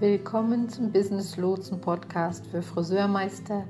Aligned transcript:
Willkommen 0.00 0.68
zum 0.68 0.92
Business 0.92 1.36
Lotsen 1.36 1.80
Podcast 1.80 2.46
für 2.46 2.62
Friseurmeister, 2.62 3.64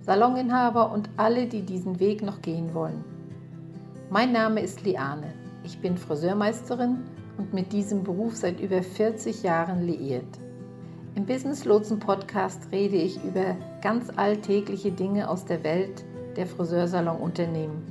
Saloninhaber 0.00 0.90
und 0.90 1.10
alle, 1.18 1.46
die 1.46 1.60
diesen 1.60 2.00
Weg 2.00 2.22
noch 2.22 2.40
gehen 2.40 2.72
wollen. 2.72 3.04
Mein 4.08 4.32
Name 4.32 4.62
ist 4.62 4.82
Liane. 4.82 5.34
Ich 5.62 5.78
bin 5.82 5.98
Friseurmeisterin 5.98 7.04
und 7.36 7.52
mit 7.52 7.70
diesem 7.70 8.02
Beruf 8.02 8.34
seit 8.34 8.60
über 8.60 8.82
40 8.82 9.42
Jahren 9.42 9.86
liiert. 9.86 10.38
Im 11.16 11.26
Business 11.26 11.66
Lotsen 11.66 11.98
Podcast 11.98 12.62
rede 12.72 12.96
ich 12.96 13.22
über 13.22 13.54
ganz 13.82 14.10
alltägliche 14.16 14.90
Dinge 14.90 15.28
aus 15.28 15.44
der 15.44 15.62
Welt 15.64 16.02
der 16.34 16.46
Friseursalonunternehmen. 16.46 17.82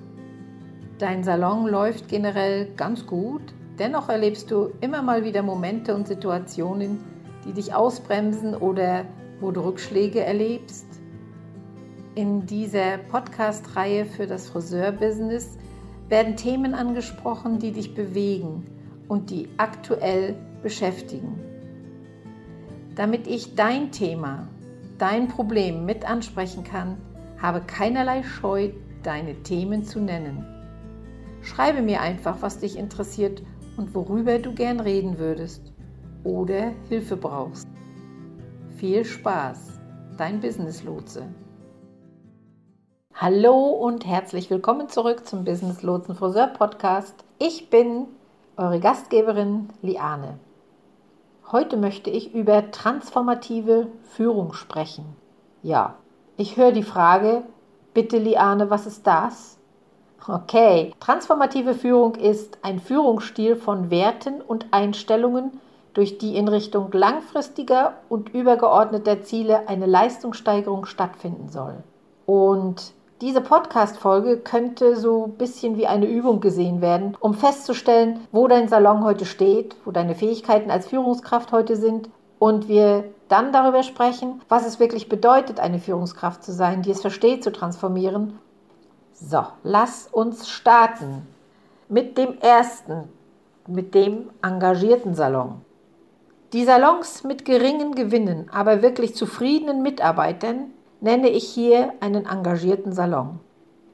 Dein 0.98 1.23
Salon 1.23 1.68
läuft 1.68 2.07
generell 2.07 2.73
ganz 2.75 3.05
gut, 3.05 3.54
dennoch 3.78 4.10
erlebst 4.10 4.50
du 4.50 4.71
immer 4.82 5.04
mal 5.04 5.23
wieder 5.23 5.44
Momente 5.44 5.94
und 5.94 6.08
Situationen, 6.08 7.12
die 7.46 7.54
dich 7.54 7.74
ausbremsen 7.74 8.56
oder 8.56 9.06
wo 9.40 9.52
du 9.52 9.62
Rückschläge 9.62 10.22
erlebst. 10.22 10.86
In 12.16 12.46
dieser 12.46 12.98
Podcast-Reihe 12.98 14.06
für 14.06 14.28
das 14.28 14.50
Friseurbusiness 14.50 15.58
werden 16.10 16.36
Themen 16.36 16.74
angesprochen, 16.74 17.60
die 17.60 17.72
dich 17.72 17.96
bewegen 17.96 18.66
und 19.08 19.30
die 19.30 19.50
aktuell 19.58 20.36
beschäftigen. 20.62 21.40
Damit 22.96 23.28
ich 23.28 23.55
dein 23.55 23.91
Thema, 23.91 24.48
dein 24.98 25.28
Problem 25.28 25.86
mit 25.86 26.08
ansprechen 26.08 26.64
kann, 26.64 26.98
habe 27.41 27.62
keinerlei 27.62 28.24
Scheu, 28.24 28.70
deine 29.02 29.41
Themen 29.44 29.84
zu 29.84 30.00
nennen. 30.00 30.46
Schreibe 31.41 31.82
mir 31.82 32.00
einfach, 32.00 32.38
was 32.41 32.60
dich 32.60 32.78
interessiert 32.78 33.41
und 33.76 33.96
worüber 33.96 34.40
du 34.40 34.54
gern 34.54 34.80
reden 34.80 35.18
würdest 35.18 35.73
oder 36.23 36.72
Hilfe 36.90 37.18
brauchst. 37.18 37.68
Viel 38.77 39.05
Spaß, 39.05 39.79
dein 40.18 40.40
Business 40.40 40.84
Lotse. 40.84 41.27
Hallo 43.13 43.70
und 43.70 44.05
herzlich 44.05 44.49
willkommen 44.49 44.90
zurück 44.90 45.27
zum 45.27 45.46
Business 45.46 45.84
Lotsen 45.84 46.16
Friseur 46.16 46.48
Podcast. 46.48 47.16
Ich 47.40 47.70
bin 47.70 48.07
eure 48.57 48.79
Gastgeberin 48.79 49.70
Liane. 49.82 50.40
Heute 51.51 51.77
möchte 51.77 52.10
ich 52.10 52.34
über 52.34 52.71
transformative 52.71 53.88
Führung 54.04 54.54
sprechen. 54.54 55.05
Ja, 55.62 55.96
ich 56.35 56.57
höre 56.57 56.71
die 56.71 56.84
Frage, 56.84 57.44
bitte 57.94 58.18
Liane, 58.18 58.70
was 58.70 58.88
ist 58.88 59.05
das? 59.05 59.57
Okay, 60.27 60.94
transformative 60.99 61.74
Führung 61.74 62.16
ist 62.16 62.57
ein 62.62 62.79
Führungsstil 62.79 63.55
von 63.55 63.91
Werten 63.91 64.41
und 64.41 64.68
Einstellungen, 64.72 65.59
durch 65.94 66.18
die 66.18 66.36
in 66.36 66.47
Richtung 66.47 66.91
langfristiger 66.91 67.94
und 68.09 68.34
übergeordneter 68.34 69.22
Ziele 69.22 69.68
eine 69.68 69.86
Leistungssteigerung 69.86 70.85
stattfinden 70.85 71.50
soll. 71.50 71.84
Und 72.25 72.94
diese 73.22 73.41
Podcast-Folge 73.41 74.38
könnte 74.38 74.96
so 74.97 75.25
ein 75.25 75.38
bisschen 75.38 75.78
wie 75.78 75.88
eine 75.88 76.08
Übung 76.08 76.41
gesehen 76.41 76.81
werden, 76.81 77.16
um 77.19 77.34
festzustellen, 77.34 78.28
wo 78.31 78.47
dein 78.47 78.68
Salon 78.68 79.03
heute 79.03 79.25
steht, 79.25 79.75
wo 79.85 79.91
deine 79.91 80.16
Fähigkeiten 80.16 80.72
als 80.72 80.88
Führungskraft 80.88 81.52
heute 81.52 81.75
sind 81.75 82.09
und 82.40 82.68
wir 82.68 83.06
dann 83.30 83.53
darüber 83.53 83.84
sprechen, 83.84 84.41
was 84.50 84.68
es 84.68 84.80
wirklich 84.80 85.07
bedeutet, 85.07 85.59
eine 85.59 85.80
Führungskraft 85.80 86.44
zu 86.44 86.52
sein, 86.52 86.81
die 86.81 86.91
es 86.91 87.02
versteht 87.02 87.44
zu 87.44 87.52
transformieren. 87.52 88.40
So, 89.13 89.44
lass 89.63 90.07
uns 90.12 90.50
starten 90.50 91.25
mit 91.88 92.18
dem 92.18 92.38
ersten, 92.40 93.07
mit 93.68 93.96
dem 93.96 94.31
engagierten 94.41 95.16
Salon. 95.16 95.62
Die 96.53 96.66
Salons 96.66 97.23
mit 97.23 97.46
geringen 97.46 97.96
Gewinnen, 97.96 98.47
aber 98.53 98.84
wirklich 98.84 99.16
zufriedenen 99.16 99.81
Mitarbeitern 99.81 100.66
nenne 101.01 101.29
ich 101.29 101.45
hier 101.45 101.94
einen 102.00 102.28
engagierten 102.28 102.94
Salon. 102.94 103.39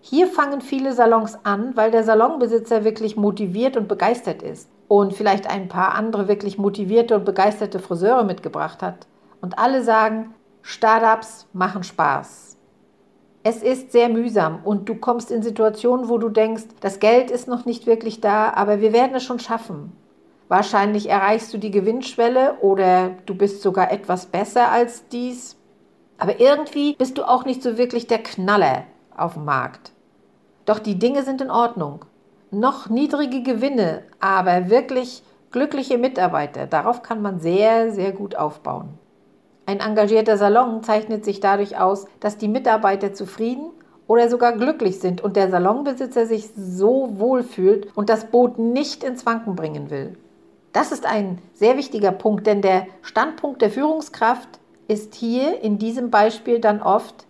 Hier 0.01 0.28
fangen 0.28 0.59
viele 0.59 0.91
Salons 0.91 1.38
an, 1.44 1.78
weil 1.78 1.89
der 1.89 2.03
Salonbesitzer 2.03 2.84
wirklich 2.84 3.16
motiviert 3.16 3.78
und 3.78 3.88
begeistert 3.88 4.44
ist 4.44 4.69
und 4.89 5.13
vielleicht 5.13 5.50
ein 5.50 5.69
paar 5.69 5.95
andere 5.95 6.28
wirklich 6.28 6.57
motivierte 6.57 7.16
und 7.16 7.23
begeisterte 7.23 7.79
Friseure 7.79 8.25
mitgebracht 8.25 8.81
hat. 8.81 9.07
Und 9.39 9.57
alle 9.57 9.81
sagen, 9.81 10.34
Startups 10.61 11.47
machen 11.53 11.84
Spaß. 11.84 12.57
Es 13.41 13.63
ist 13.63 13.94
sehr 13.94 14.09
mühsam 14.09 14.59
und 14.66 14.89
du 14.89 14.95
kommst 14.95 15.31
in 15.31 15.44
Situationen, 15.44 16.09
wo 16.09 16.17
du 16.17 16.28
denkst, 16.28 16.66
das 16.81 17.00
Geld 17.00 17.31
ist 17.31 17.47
noch 17.47 17.63
nicht 17.63 17.88
wirklich 17.88 18.19
da, 18.19 18.51
aber 18.51 18.81
wir 18.81 18.91
werden 18.91 19.16
es 19.16 19.23
schon 19.23 19.39
schaffen. 19.39 19.94
Wahrscheinlich 20.49 21.07
erreichst 21.07 21.53
du 21.53 21.59
die 21.59 21.69
Gewinnschwelle 21.69 22.55
oder 22.61 23.11
du 23.27 23.35
bist 23.35 23.61
sogar 23.61 23.91
etwas 23.91 24.25
besser 24.25 24.71
als 24.71 25.07
dies. 25.07 25.55
Aber 26.17 26.39
irgendwie 26.39 26.95
bist 26.95 27.19
du 27.19 27.23
auch 27.23 27.45
nicht 27.45 27.61
so 27.61 27.77
wirklich 27.77 28.07
der 28.07 28.17
Knaller 28.17 28.83
auf 29.15 29.35
dem 29.35 29.45
Markt. 29.45 29.91
Doch 30.65 30.79
die 30.79 30.97
Dinge 30.97 31.21
sind 31.21 31.41
in 31.41 31.51
Ordnung. 31.51 32.03
Noch 32.49 32.89
niedrige 32.89 33.43
Gewinne, 33.43 34.01
aber 34.19 34.71
wirklich 34.71 35.21
glückliche 35.51 35.99
Mitarbeiter. 35.99 36.66
Darauf 36.66 37.03
kann 37.03 37.21
man 37.21 37.39
sehr, 37.39 37.91
sehr 37.91 38.11
gut 38.11 38.35
aufbauen. 38.35 38.97
Ein 39.67 39.81
engagierter 39.81 40.37
Salon 40.37 40.81
zeichnet 40.81 41.25
sich 41.25 41.41
dadurch 41.41 41.77
aus, 41.77 42.07
dass 42.19 42.37
die 42.37 42.47
Mitarbeiter 42.47 43.13
zufrieden 43.13 43.69
oder 44.07 44.29
sogar 44.29 44.53
glücklich 44.53 44.99
sind 44.99 45.21
und 45.21 45.35
der 45.35 45.51
Salonbesitzer 45.51 46.25
sich 46.25 46.49
so 46.57 47.19
wohl 47.19 47.43
fühlt 47.43 47.95
und 47.95 48.09
das 48.09 48.25
Boot 48.25 48.57
nicht 48.57 49.03
ins 49.03 49.27
Wanken 49.27 49.55
bringen 49.55 49.91
will. 49.91 50.17
Das 50.72 50.91
ist 50.91 51.06
ein 51.06 51.40
sehr 51.53 51.78
wichtiger 51.78 52.12
Punkt, 52.12 52.46
denn 52.46 52.62
der 52.62 52.88
Standpunkt 53.02 53.62
der 53.62 53.72
Führungskraft 53.72 54.59
ist 54.88 55.16
hier 55.16 55.62
in 55.62 55.80
diesem 55.80 56.12
Beispiel 56.12 56.59
dann 56.59 56.81
oft, 56.81 57.25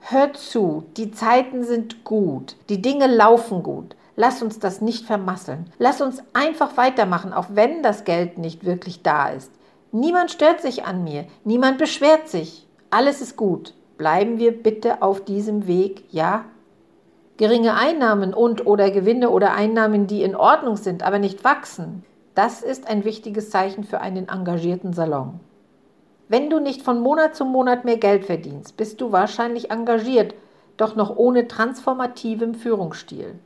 hör 0.00 0.32
zu, 0.34 0.84
die 0.96 1.10
Zeiten 1.10 1.64
sind 1.64 2.04
gut, 2.04 2.56
die 2.68 2.82
Dinge 2.82 3.06
laufen 3.06 3.62
gut. 3.62 3.96
Lass 4.18 4.42
uns 4.42 4.58
das 4.58 4.80
nicht 4.80 5.04
vermasseln. 5.04 5.70
Lass 5.78 6.00
uns 6.00 6.22
einfach 6.32 6.78
weitermachen, 6.78 7.34
auch 7.34 7.48
wenn 7.50 7.82
das 7.82 8.04
Geld 8.04 8.38
nicht 8.38 8.64
wirklich 8.64 9.02
da 9.02 9.28
ist. 9.28 9.52
Niemand 9.92 10.30
stört 10.30 10.62
sich 10.62 10.84
an 10.84 11.04
mir, 11.04 11.26
niemand 11.44 11.76
beschwert 11.76 12.28
sich. 12.28 12.66
Alles 12.90 13.20
ist 13.20 13.36
gut. 13.36 13.74
Bleiben 13.98 14.38
wir 14.38 14.52
bitte 14.52 15.02
auf 15.02 15.24
diesem 15.24 15.66
Weg, 15.66 16.04
ja? 16.10 16.44
Geringe 17.36 17.74
Einnahmen 17.74 18.32
und 18.32 18.66
oder 18.66 18.90
Gewinne 18.90 19.30
oder 19.30 19.52
Einnahmen, 19.52 20.06
die 20.06 20.22
in 20.22 20.34
Ordnung 20.34 20.76
sind, 20.76 21.02
aber 21.02 21.18
nicht 21.18 21.44
wachsen, 21.44 22.02
das 22.36 22.60
ist 22.62 22.86
ein 22.86 23.04
wichtiges 23.04 23.48
Zeichen 23.48 23.82
für 23.82 24.00
einen 24.00 24.28
engagierten 24.28 24.92
Salon. 24.92 25.40
Wenn 26.28 26.50
du 26.50 26.60
nicht 26.60 26.82
von 26.82 27.00
Monat 27.00 27.34
zu 27.34 27.46
Monat 27.46 27.86
mehr 27.86 27.96
Geld 27.96 28.26
verdienst, 28.26 28.76
bist 28.76 29.00
du 29.00 29.10
wahrscheinlich 29.10 29.70
engagiert, 29.70 30.34
doch 30.76 30.96
noch 30.96 31.16
ohne 31.16 31.48
transformativem 31.48 32.54
Führungsstil. 32.54 33.38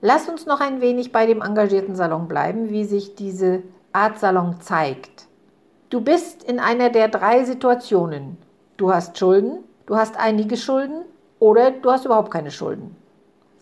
Lass 0.00 0.28
uns 0.28 0.46
noch 0.46 0.60
ein 0.60 0.80
wenig 0.80 1.10
bei 1.10 1.26
dem 1.26 1.42
engagierten 1.42 1.96
Salon 1.96 2.28
bleiben, 2.28 2.70
wie 2.70 2.84
sich 2.84 3.16
diese 3.16 3.64
Art 3.92 4.20
Salon 4.20 4.60
zeigt. 4.60 5.26
Du 5.88 6.00
bist 6.00 6.44
in 6.44 6.60
einer 6.60 6.90
der 6.90 7.08
drei 7.08 7.42
Situationen. 7.42 8.38
Du 8.76 8.94
hast 8.94 9.18
Schulden, 9.18 9.64
du 9.86 9.96
hast 9.96 10.16
einige 10.16 10.56
Schulden 10.56 11.02
oder 11.40 11.72
du 11.72 11.90
hast 11.90 12.04
überhaupt 12.04 12.30
keine 12.30 12.52
Schulden. 12.52 12.94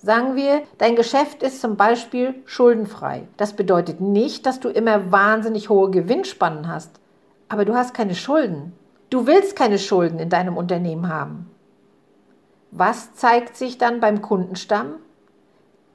Sagen 0.00 0.36
wir, 0.36 0.62
dein 0.78 0.94
Geschäft 0.94 1.42
ist 1.42 1.60
zum 1.60 1.76
Beispiel 1.76 2.36
schuldenfrei. 2.44 3.26
Das 3.36 3.54
bedeutet 3.54 4.00
nicht, 4.00 4.46
dass 4.46 4.60
du 4.60 4.68
immer 4.68 5.10
wahnsinnig 5.10 5.70
hohe 5.70 5.90
Gewinnspannen 5.90 6.68
hast, 6.68 7.00
aber 7.48 7.64
du 7.64 7.74
hast 7.74 7.94
keine 7.94 8.14
Schulden. 8.14 8.72
Du 9.10 9.26
willst 9.26 9.56
keine 9.56 9.78
Schulden 9.78 10.20
in 10.20 10.28
deinem 10.28 10.56
Unternehmen 10.56 11.08
haben. 11.08 11.50
Was 12.70 13.14
zeigt 13.14 13.56
sich 13.56 13.78
dann 13.78 13.98
beim 13.98 14.22
Kundenstamm? 14.22 14.96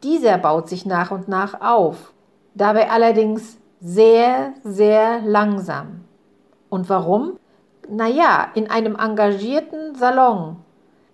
Dieser 0.04 0.38
baut 0.38 0.68
sich 0.68 0.86
nach 0.86 1.12
und 1.12 1.30
nach 1.30 1.62
auf, 1.62 2.12
dabei 2.56 2.90
allerdings 2.90 3.58
sehr, 3.80 4.54
sehr 4.64 5.22
langsam. 5.22 6.02
Und 6.70 6.90
warum? 6.90 7.38
Naja, 7.88 8.48
in 8.56 8.70
einem 8.70 8.96
engagierten 8.96 9.96
Salon 9.96 10.58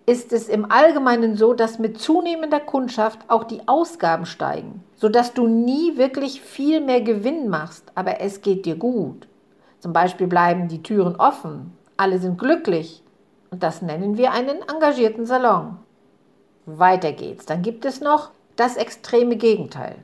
ist 0.09 0.33
es 0.33 0.49
im 0.49 0.71
Allgemeinen 0.71 1.35
so, 1.35 1.53
dass 1.53 1.77
mit 1.77 2.01
zunehmender 2.01 2.59
Kundschaft 2.59 3.19
auch 3.27 3.43
die 3.43 3.61
Ausgaben 3.67 4.25
steigen, 4.25 4.83
sodass 4.95 5.35
du 5.35 5.45
nie 5.45 5.97
wirklich 5.97 6.41
viel 6.41 6.81
mehr 6.81 7.01
Gewinn 7.01 7.47
machst, 7.47 7.83
aber 7.93 8.19
es 8.19 8.41
geht 8.41 8.65
dir 8.65 8.75
gut. 8.75 9.27
Zum 9.79 9.93
Beispiel 9.93 10.25
bleiben 10.25 10.67
die 10.67 10.81
Türen 10.81 11.15
offen, 11.17 11.77
alle 11.95 12.17
sind 12.17 12.39
glücklich 12.39 13.03
und 13.51 13.61
das 13.61 13.83
nennen 13.83 14.17
wir 14.17 14.31
einen 14.31 14.63
engagierten 14.67 15.27
Salon. 15.27 15.77
Weiter 16.65 17.11
geht's, 17.11 17.45
dann 17.45 17.61
gibt 17.61 17.85
es 17.85 18.01
noch 18.01 18.31
das 18.55 18.77
extreme 18.77 19.35
Gegenteil. 19.35 19.97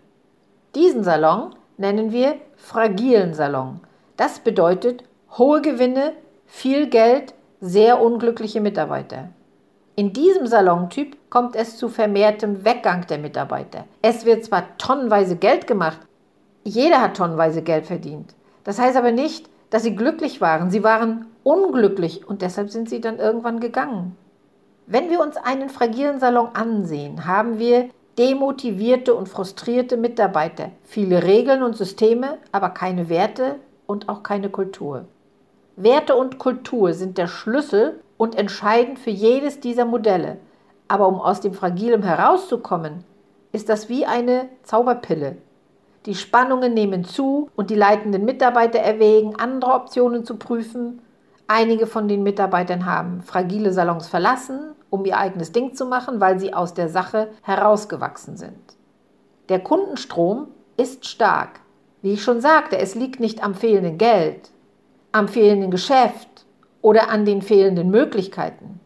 Diesen 0.75 1.03
Salon 1.03 1.55
nennen 1.77 2.11
wir 2.11 2.35
fragilen 2.57 3.33
Salon. 3.33 3.79
Das 4.17 4.37
bedeutet 4.37 5.03
hohe 5.35 5.63
Gewinne, 5.63 6.13
viel 6.45 6.89
Geld, 6.89 7.33
sehr 7.59 7.99
unglückliche 7.99 8.61
Mitarbeiter. 8.61 9.29
In 9.97 10.11
diesem 10.11 10.45
Salontyp 10.45 11.15
kommt 11.29 11.55
es 11.55 11.77
zu 11.77 11.87
vermehrtem 11.87 12.65
Weggang 12.65 13.07
der 13.07 13.17
Mitarbeiter. 13.17 13.85
Es 14.01 14.25
wird 14.25 14.43
zwar 14.43 14.77
tonnenweise 14.77 15.37
Geld 15.37 15.67
gemacht, 15.67 15.99
jeder 16.65 17.01
hat 17.01 17.15
tonnenweise 17.15 17.61
Geld 17.61 17.85
verdient. 17.85 18.33
Das 18.65 18.77
heißt 18.77 18.97
aber 18.97 19.11
nicht, 19.11 19.49
dass 19.69 19.83
sie 19.83 19.95
glücklich 19.95 20.41
waren. 20.41 20.69
Sie 20.69 20.83
waren 20.83 21.27
unglücklich 21.43 22.27
und 22.27 22.41
deshalb 22.41 22.71
sind 22.71 22.89
sie 22.89 22.99
dann 22.99 23.19
irgendwann 23.19 23.61
gegangen. 23.61 24.17
Wenn 24.85 25.09
wir 25.09 25.21
uns 25.21 25.37
einen 25.37 25.69
fragilen 25.69 26.19
Salon 26.19 26.49
ansehen, 26.53 27.25
haben 27.25 27.57
wir 27.57 27.89
demotivierte 28.17 29.13
und 29.13 29.29
frustrierte 29.29 29.95
Mitarbeiter, 29.95 30.71
viele 30.83 31.23
Regeln 31.23 31.63
und 31.63 31.77
Systeme, 31.77 32.37
aber 32.51 32.69
keine 32.69 33.07
Werte 33.09 33.55
und 33.85 34.09
auch 34.09 34.23
keine 34.23 34.49
Kultur. 34.49 35.05
Werte 35.75 36.15
und 36.15 36.37
Kultur 36.37 36.93
sind 36.93 37.17
der 37.17 37.27
Schlüssel 37.27 37.99
und 38.17 38.35
entscheidend 38.35 38.99
für 38.99 39.09
jedes 39.09 39.59
dieser 39.59 39.85
Modelle. 39.85 40.37
Aber 40.87 41.07
um 41.07 41.19
aus 41.19 41.41
dem 41.41 41.53
Fragilem 41.53 42.03
herauszukommen, 42.03 43.03
ist 43.51 43.69
das 43.69 43.89
wie 43.89 44.05
eine 44.05 44.49
Zauberpille. 44.63 45.37
Die 46.05 46.15
Spannungen 46.15 46.73
nehmen 46.73 47.03
zu 47.03 47.49
und 47.55 47.69
die 47.69 47.75
leitenden 47.75 48.25
Mitarbeiter 48.25 48.79
erwägen, 48.79 49.35
andere 49.37 49.73
Optionen 49.73 50.23
zu 50.23 50.37
prüfen. 50.37 51.01
Einige 51.47 51.87
von 51.87 52.07
den 52.07 52.21
Mitarbeitern 52.21 52.85
haben 52.85 53.21
fragile 53.23 53.71
Salons 53.73 54.07
verlassen, 54.07 54.75
um 54.89 55.05
ihr 55.05 55.17
eigenes 55.17 55.51
Ding 55.51 55.73
zu 55.73 55.85
machen, 55.85 56.19
weil 56.19 56.39
sie 56.39 56.53
aus 56.53 56.73
der 56.73 56.89
Sache 56.89 57.29
herausgewachsen 57.41 58.37
sind. 58.37 58.75
Der 59.49 59.59
Kundenstrom 59.59 60.47
ist 60.77 61.05
stark. 61.07 61.59
Wie 62.01 62.13
ich 62.13 62.23
schon 62.23 62.41
sagte, 62.41 62.77
es 62.77 62.93
liegt 62.93 63.19
nicht 63.19 63.43
am 63.43 63.55
fehlenden 63.55 63.97
Geld, 63.97 64.51
am 65.11 65.27
fehlenden 65.27 65.71
Geschäft 65.71 66.34
oder 66.85 67.09
an 67.09 67.25
den 67.25 67.41
fehlenden 67.41 67.89
Möglichkeiten. 67.89 68.79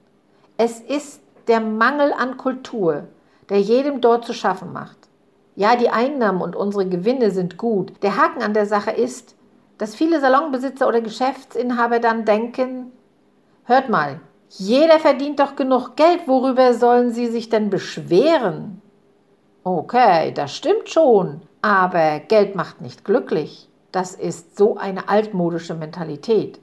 Es 0.55 0.79
ist 0.79 1.21
der 1.49 1.59
Mangel 1.59 2.13
an 2.13 2.37
Kultur, 2.37 3.09
der 3.49 3.59
jedem 3.59 3.99
dort 3.99 4.23
zu 4.23 4.31
schaffen 4.33 4.71
macht. 4.71 5.09
Ja, 5.57 5.75
die 5.75 5.89
Einnahmen 5.89 6.41
und 6.41 6.55
unsere 6.55 6.87
Gewinne 6.87 7.31
sind 7.31 7.57
gut. 7.57 7.91
Der 8.01 8.15
Haken 8.15 8.41
an 8.41 8.53
der 8.53 8.67
Sache 8.67 8.91
ist, 8.91 9.35
dass 9.77 9.95
viele 9.95 10.21
Salonbesitzer 10.21 10.87
oder 10.87 11.01
Geschäftsinhaber 11.01 11.99
dann 11.99 12.23
denken, 12.23 12.93
hört 13.65 13.89
mal, 13.89 14.21
jeder 14.47 14.99
verdient 14.99 15.41
doch 15.41 15.57
genug 15.57 15.97
Geld, 15.97 16.25
worüber 16.25 16.73
sollen 16.75 17.11
sie 17.11 17.27
sich 17.27 17.49
denn 17.49 17.69
beschweren? 17.69 18.81
Okay, 19.65 20.31
das 20.31 20.55
stimmt 20.55 20.87
schon, 20.87 21.41
aber 21.61 22.21
Geld 22.21 22.55
macht 22.55 22.79
nicht 22.79 23.03
glücklich. 23.03 23.67
Das 23.91 24.15
ist 24.15 24.57
so 24.57 24.77
eine 24.77 25.09
altmodische 25.09 25.75
Mentalität. 25.75 26.61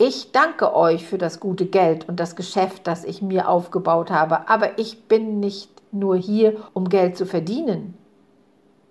Ich 0.00 0.30
danke 0.30 0.76
euch 0.76 1.04
für 1.04 1.18
das 1.18 1.40
gute 1.40 1.66
Geld 1.66 2.08
und 2.08 2.20
das 2.20 2.36
Geschäft, 2.36 2.86
das 2.86 3.02
ich 3.02 3.20
mir 3.20 3.48
aufgebaut 3.48 4.12
habe, 4.12 4.48
aber 4.48 4.78
ich 4.78 5.08
bin 5.08 5.40
nicht 5.40 5.70
nur 5.90 6.16
hier, 6.16 6.56
um 6.72 6.88
Geld 6.88 7.16
zu 7.16 7.26
verdienen. 7.26 7.94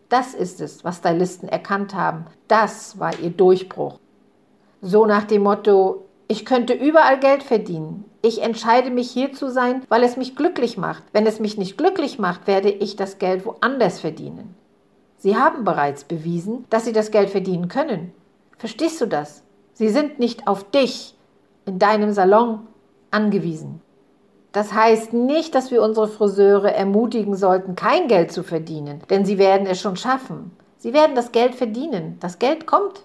Das 0.10 0.34
ist 0.34 0.60
es, 0.60 0.84
was 0.84 0.98
Stylisten 0.98 1.48
erkannt 1.48 1.96
haben. 1.96 2.26
Das 2.50 3.00
war 3.00 3.18
ihr 3.20 3.30
Durchbruch. 3.30 4.00
So 4.82 5.06
nach 5.06 5.24
dem 5.24 5.44
Motto, 5.44 6.04
ich 6.28 6.46
könnte 6.46 6.74
überall 6.74 7.20
Geld 7.22 7.44
verdienen. 7.44 8.04
Ich 8.22 8.42
entscheide 8.42 8.90
mich 8.90 9.10
hier 9.10 9.32
zu 9.32 9.50
sein, 9.50 9.84
weil 9.88 10.04
es 10.04 10.18
mich 10.18 10.36
glücklich 10.36 10.78
macht. 10.78 11.04
Wenn 11.14 11.26
es 11.26 11.40
mich 11.40 11.58
nicht 11.58 11.78
glücklich 11.78 12.20
macht, 12.20 12.48
werde 12.48 12.70
ich 12.70 12.98
das 12.98 13.18
Geld 13.18 13.46
woanders 13.46 14.02
verdienen. 14.02 14.56
Sie 15.18 15.38
haben 15.38 15.64
bereits 15.64 16.04
bewiesen, 16.04 16.66
dass 16.70 16.84
sie 16.84 16.94
das 16.94 17.12
Geld 17.12 17.30
verdienen 17.30 17.70
können. 17.70 18.12
Verstehst 18.58 19.00
du 19.00 19.06
das? 19.06 19.44
Sie 19.78 19.90
sind 19.90 20.18
nicht 20.18 20.48
auf 20.48 20.64
dich 20.72 21.14
in 21.68 21.78
deinem 21.78 22.12
Salon 22.12 22.62
angewiesen. 23.12 23.80
Das 24.52 24.74
heißt 24.74 25.14
nicht, 25.14 25.54
dass 25.54 25.70
wir 25.70 25.84
unsere 25.84 26.08
Friseure 26.08 26.74
ermutigen 26.74 27.36
sollten, 27.36 27.76
kein 27.76 28.08
Geld 28.08 28.32
zu 28.32 28.42
verdienen, 28.42 29.02
denn 29.12 29.24
sie 29.24 29.38
werden 29.38 29.68
es 29.68 29.80
schon 29.80 29.96
schaffen. 29.96 30.50
Sie 30.80 30.94
werden 30.94 31.16
das 31.16 31.32
Geld 31.32 31.54
verdienen. 31.54 32.18
Das 32.20 32.40
Geld 32.40 32.66
kommt. 32.66 33.04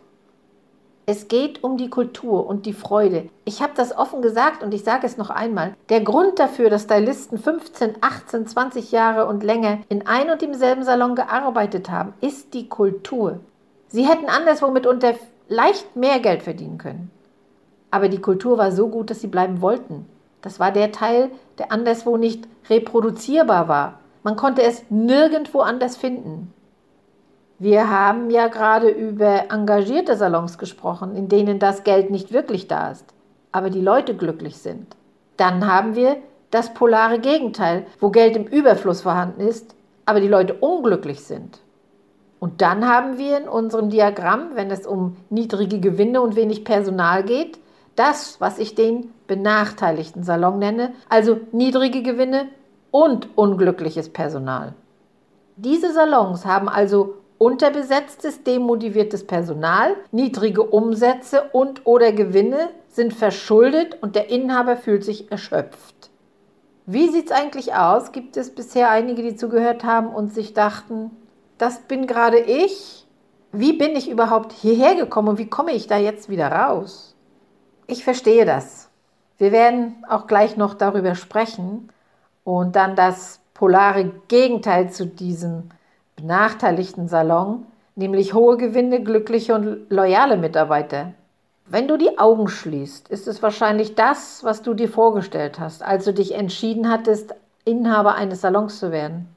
Es 1.04 1.28
geht 1.28 1.62
um 1.62 1.76
die 1.76 1.90
Kultur 1.90 2.46
und 2.46 2.64
die 2.64 2.72
Freude. 2.72 3.28
Ich 3.44 3.60
habe 3.60 3.74
das 3.76 3.94
offen 3.94 4.22
gesagt 4.22 4.62
und 4.62 4.72
ich 4.72 4.82
sage 4.82 5.06
es 5.06 5.18
noch 5.18 5.28
einmal. 5.28 5.74
Der 5.90 6.00
Grund 6.00 6.38
dafür, 6.38 6.70
dass 6.70 6.84
Stylisten 6.84 7.36
15, 7.36 7.96
18, 8.00 8.46
20 8.46 8.92
Jahre 8.92 9.26
und 9.26 9.44
länger 9.44 9.80
in 9.90 10.06
ein 10.06 10.30
und 10.30 10.40
demselben 10.40 10.84
Salon 10.84 11.16
gearbeitet 11.16 11.90
haben, 11.90 12.14
ist 12.22 12.54
die 12.54 12.70
Kultur. 12.70 13.40
Sie 13.88 14.06
hätten 14.06 14.30
anderswo 14.30 14.70
mitunter 14.70 15.16
leicht 15.52 15.96
mehr 15.96 16.18
Geld 16.18 16.42
verdienen 16.42 16.78
können. 16.78 17.10
Aber 17.90 18.08
die 18.08 18.20
Kultur 18.20 18.58
war 18.58 18.72
so 18.72 18.88
gut, 18.88 19.10
dass 19.10 19.20
sie 19.20 19.26
bleiben 19.26 19.60
wollten. 19.60 20.06
Das 20.40 20.58
war 20.58 20.72
der 20.72 20.92
Teil, 20.92 21.30
der 21.58 21.70
anderswo 21.70 22.16
nicht 22.16 22.48
reproduzierbar 22.70 23.68
war. 23.68 24.00
Man 24.22 24.36
konnte 24.36 24.62
es 24.62 24.84
nirgendwo 24.88 25.60
anders 25.60 25.96
finden. 25.96 26.52
Wir 27.58 27.90
haben 27.90 28.30
ja 28.30 28.48
gerade 28.48 28.88
über 28.88 29.50
engagierte 29.50 30.16
Salons 30.16 30.58
gesprochen, 30.58 31.14
in 31.14 31.28
denen 31.28 31.58
das 31.58 31.84
Geld 31.84 32.10
nicht 32.10 32.32
wirklich 32.32 32.66
da 32.66 32.90
ist, 32.90 33.04
aber 33.52 33.70
die 33.70 33.80
Leute 33.80 34.16
glücklich 34.16 34.56
sind. 34.56 34.96
Dann 35.36 35.66
haben 35.66 35.94
wir 35.94 36.16
das 36.50 36.74
polare 36.74 37.20
Gegenteil, 37.20 37.86
wo 38.00 38.10
Geld 38.10 38.36
im 38.36 38.46
Überfluss 38.46 39.02
vorhanden 39.02 39.40
ist, 39.40 39.76
aber 40.06 40.20
die 40.20 40.28
Leute 40.28 40.54
unglücklich 40.54 41.24
sind. 41.24 41.61
Und 42.42 42.60
dann 42.60 42.88
haben 42.88 43.18
wir 43.18 43.38
in 43.38 43.48
unserem 43.48 43.88
Diagramm, 43.88 44.56
wenn 44.56 44.68
es 44.72 44.84
um 44.84 45.16
niedrige 45.30 45.78
Gewinne 45.78 46.20
und 46.20 46.34
wenig 46.34 46.64
Personal 46.64 47.22
geht, 47.22 47.60
das, 47.94 48.40
was 48.40 48.58
ich 48.58 48.74
den 48.74 49.12
benachteiligten 49.28 50.24
Salon 50.24 50.58
nenne, 50.58 50.92
also 51.08 51.38
niedrige 51.52 52.02
Gewinne 52.02 52.48
und 52.90 53.28
unglückliches 53.38 54.08
Personal. 54.08 54.74
Diese 55.54 55.92
Salons 55.92 56.44
haben 56.44 56.68
also 56.68 57.14
unterbesetztes, 57.38 58.42
demotiviertes 58.42 59.24
Personal, 59.24 59.94
niedrige 60.10 60.64
Umsätze 60.64 61.44
und 61.52 61.86
oder 61.86 62.10
Gewinne 62.10 62.70
sind 62.88 63.14
verschuldet 63.14 64.02
und 64.02 64.16
der 64.16 64.30
Inhaber 64.30 64.74
fühlt 64.74 65.04
sich 65.04 65.30
erschöpft. 65.30 66.10
Wie 66.86 67.08
sieht 67.08 67.26
es 67.26 67.30
eigentlich 67.30 67.72
aus? 67.74 68.10
Gibt 68.10 68.36
es 68.36 68.52
bisher 68.52 68.90
einige, 68.90 69.22
die 69.22 69.36
zugehört 69.36 69.84
haben 69.84 70.08
und 70.08 70.34
sich 70.34 70.54
dachten, 70.54 71.12
das 71.62 71.78
bin 71.78 72.08
gerade 72.08 72.38
ich. 72.38 73.06
Wie 73.52 73.72
bin 73.72 73.94
ich 73.94 74.10
überhaupt 74.10 74.50
hierher 74.52 74.96
gekommen 74.96 75.28
und 75.28 75.38
wie 75.38 75.48
komme 75.48 75.72
ich 75.72 75.86
da 75.86 75.96
jetzt 75.96 76.28
wieder 76.28 76.50
raus? 76.50 77.14
Ich 77.86 78.02
verstehe 78.02 78.44
das. 78.44 78.90
Wir 79.38 79.52
werden 79.52 80.04
auch 80.08 80.26
gleich 80.26 80.56
noch 80.56 80.74
darüber 80.74 81.14
sprechen 81.14 81.88
und 82.42 82.74
dann 82.74 82.96
das 82.96 83.40
polare 83.54 84.10
Gegenteil 84.26 84.90
zu 84.90 85.06
diesem 85.06 85.68
benachteiligten 86.16 87.06
Salon, 87.06 87.64
nämlich 87.94 88.34
hohe 88.34 88.56
Gewinne, 88.56 89.00
glückliche 89.00 89.54
und 89.54 89.86
loyale 89.88 90.36
Mitarbeiter. 90.38 91.12
Wenn 91.66 91.86
du 91.86 91.96
die 91.96 92.18
Augen 92.18 92.48
schließt, 92.48 93.08
ist 93.08 93.28
es 93.28 93.40
wahrscheinlich 93.40 93.94
das, 93.94 94.42
was 94.42 94.62
du 94.62 94.74
dir 94.74 94.88
vorgestellt 94.88 95.60
hast, 95.60 95.84
als 95.84 96.06
du 96.06 96.12
dich 96.12 96.34
entschieden 96.34 96.90
hattest, 96.90 97.34
Inhaber 97.64 98.16
eines 98.16 98.40
Salons 98.40 98.80
zu 98.80 98.90
werden. 98.90 99.28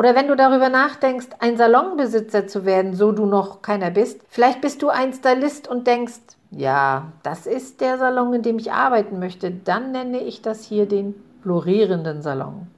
Oder 0.00 0.14
wenn 0.14 0.28
du 0.28 0.34
darüber 0.34 0.70
nachdenkst, 0.70 1.26
ein 1.40 1.58
Salonbesitzer 1.58 2.46
zu 2.46 2.64
werden, 2.64 2.94
so 2.94 3.12
du 3.12 3.26
noch 3.26 3.60
keiner 3.60 3.90
bist, 3.90 4.22
vielleicht 4.30 4.62
bist 4.62 4.80
du 4.80 4.88
ein 4.88 5.12
Stylist 5.12 5.68
und 5.68 5.86
denkst, 5.86 6.20
ja, 6.50 7.12
das 7.22 7.46
ist 7.46 7.82
der 7.82 7.98
Salon, 7.98 8.32
in 8.32 8.40
dem 8.40 8.58
ich 8.58 8.72
arbeiten 8.72 9.18
möchte, 9.18 9.50
dann 9.50 9.92
nenne 9.92 10.20
ich 10.20 10.40
das 10.40 10.64
hier 10.64 10.86
den 10.86 11.22
florierenden 11.42 12.22
Salon. 12.22 12.68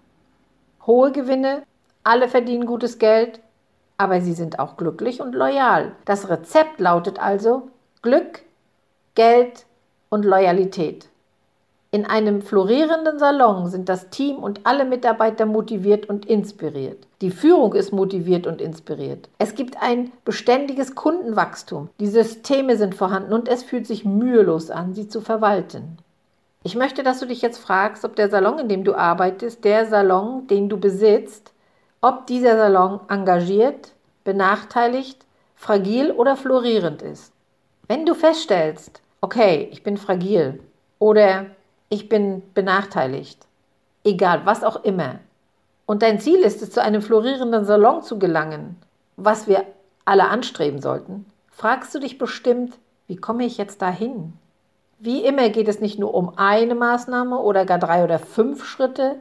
Hohe 0.85 1.13
Gewinne, 1.13 1.63
alle 2.03 2.27
verdienen 2.27 2.67
gutes 2.67 2.99
Geld, 2.99 3.39
aber 3.99 4.21
sie 4.21 4.33
sind 4.33 4.59
auch 4.59 4.77
glücklich 4.77 5.21
und 5.21 5.37
loyal. 5.37 5.93
Das 6.05 6.29
Rezept 6.29 6.81
lautet 6.81 7.21
also 7.23 7.69
Glück, 8.03 8.41
Geld 9.15 9.65
und 10.09 10.25
Loyalität. 10.25 11.09
In 11.95 12.07
einem 12.07 12.41
florierenden 12.41 13.19
Salon 13.19 13.69
sind 13.69 13.91
das 13.91 14.09
Team 14.09 14.37
und 14.37 14.63
alle 14.65 14.87
Mitarbeiter 14.87 15.45
motiviert 15.45 16.09
und 16.09 16.25
inspiriert. 16.25 17.07
Die 17.21 17.31
Führung 17.31 17.75
ist 17.75 17.93
motiviert 17.93 18.47
und 18.47 18.63
inspiriert. 18.63 19.29
Es 19.37 19.55
gibt 19.55 19.77
ein 19.83 20.11
beständiges 20.25 20.95
Kundenwachstum. 20.95 21.91
Die 22.01 22.07
Systeme 22.07 22.79
sind 22.79 22.95
vorhanden 22.95 23.35
und 23.35 23.47
es 23.47 23.63
fühlt 23.63 23.87
sich 23.87 24.07
mühelos 24.07 24.71
an, 24.71 24.95
sie 24.95 25.07
zu 25.07 25.21
verwalten. 25.21 25.99
Ich 26.63 26.77
möchte, 26.77 27.03
dass 27.03 27.21
du 27.21 27.27
dich 27.27 27.43
jetzt 27.43 27.59
fragst, 27.59 28.07
ob 28.07 28.17
der 28.17 28.31
Salon, 28.31 28.59
in 28.59 28.69
dem 28.69 28.85
du 28.85 28.95
arbeitest, 28.95 29.63
der 29.63 29.85
Salon, 29.85 30.47
den 30.47 30.71
du 30.71 30.79
besitzt, 30.79 31.53
ob 32.01 32.27
dieser 32.27 32.57
Salon 32.57 33.01
engagiert, 33.09 33.93
benachteiligt, 34.25 35.27
fragil 35.57 36.11
oder 36.11 36.37
florierend 36.37 37.03
ist. 37.03 37.35
Wenn 37.87 38.07
du 38.07 38.15
feststellst, 38.15 39.03
okay, 39.21 39.69
ich 39.71 39.83
bin 39.83 39.99
fragil 39.99 40.59
oder 40.99 41.49
ich 41.93 42.09
bin 42.09 42.43
benachteiligt. 42.55 43.47
Egal, 44.03 44.47
was 44.47 44.65
auch 44.65 44.83
immer. 44.83 45.17
Und 45.85 46.01
dein 46.01 46.21
Ziel 46.21 46.39
ist 46.39 46.63
es, 46.63 46.71
zu 46.71 46.81
einem 46.81 47.03
florierenden 47.03 47.67
Salon 47.67 48.03
zu 48.03 48.19
gelangen, 48.19 48.77
was 49.19 49.47
wir 49.47 49.67
alle 50.07 50.29
anstreben 50.29 50.81
sollten. 50.81 51.27
Fragst 51.51 51.95
du 51.95 51.99
dich 51.99 52.17
bestimmt, 52.17 52.79
wie 53.09 53.17
komme 53.17 53.45
ich 53.45 53.59
jetzt 53.59 53.83
dahin? 53.83 54.33
Wie 55.01 55.23
immer 55.23 55.51
geht 55.51 55.69
es 55.69 55.81
nicht 55.81 55.99
nur 55.99 56.15
um 56.15 56.39
eine 56.39 56.75
Maßnahme 56.75 57.39
oder 57.39 57.67
gar 57.67 57.79
drei 57.79 58.05
oder 58.05 58.19
fünf 58.19 58.65
Schritte. 58.65 59.17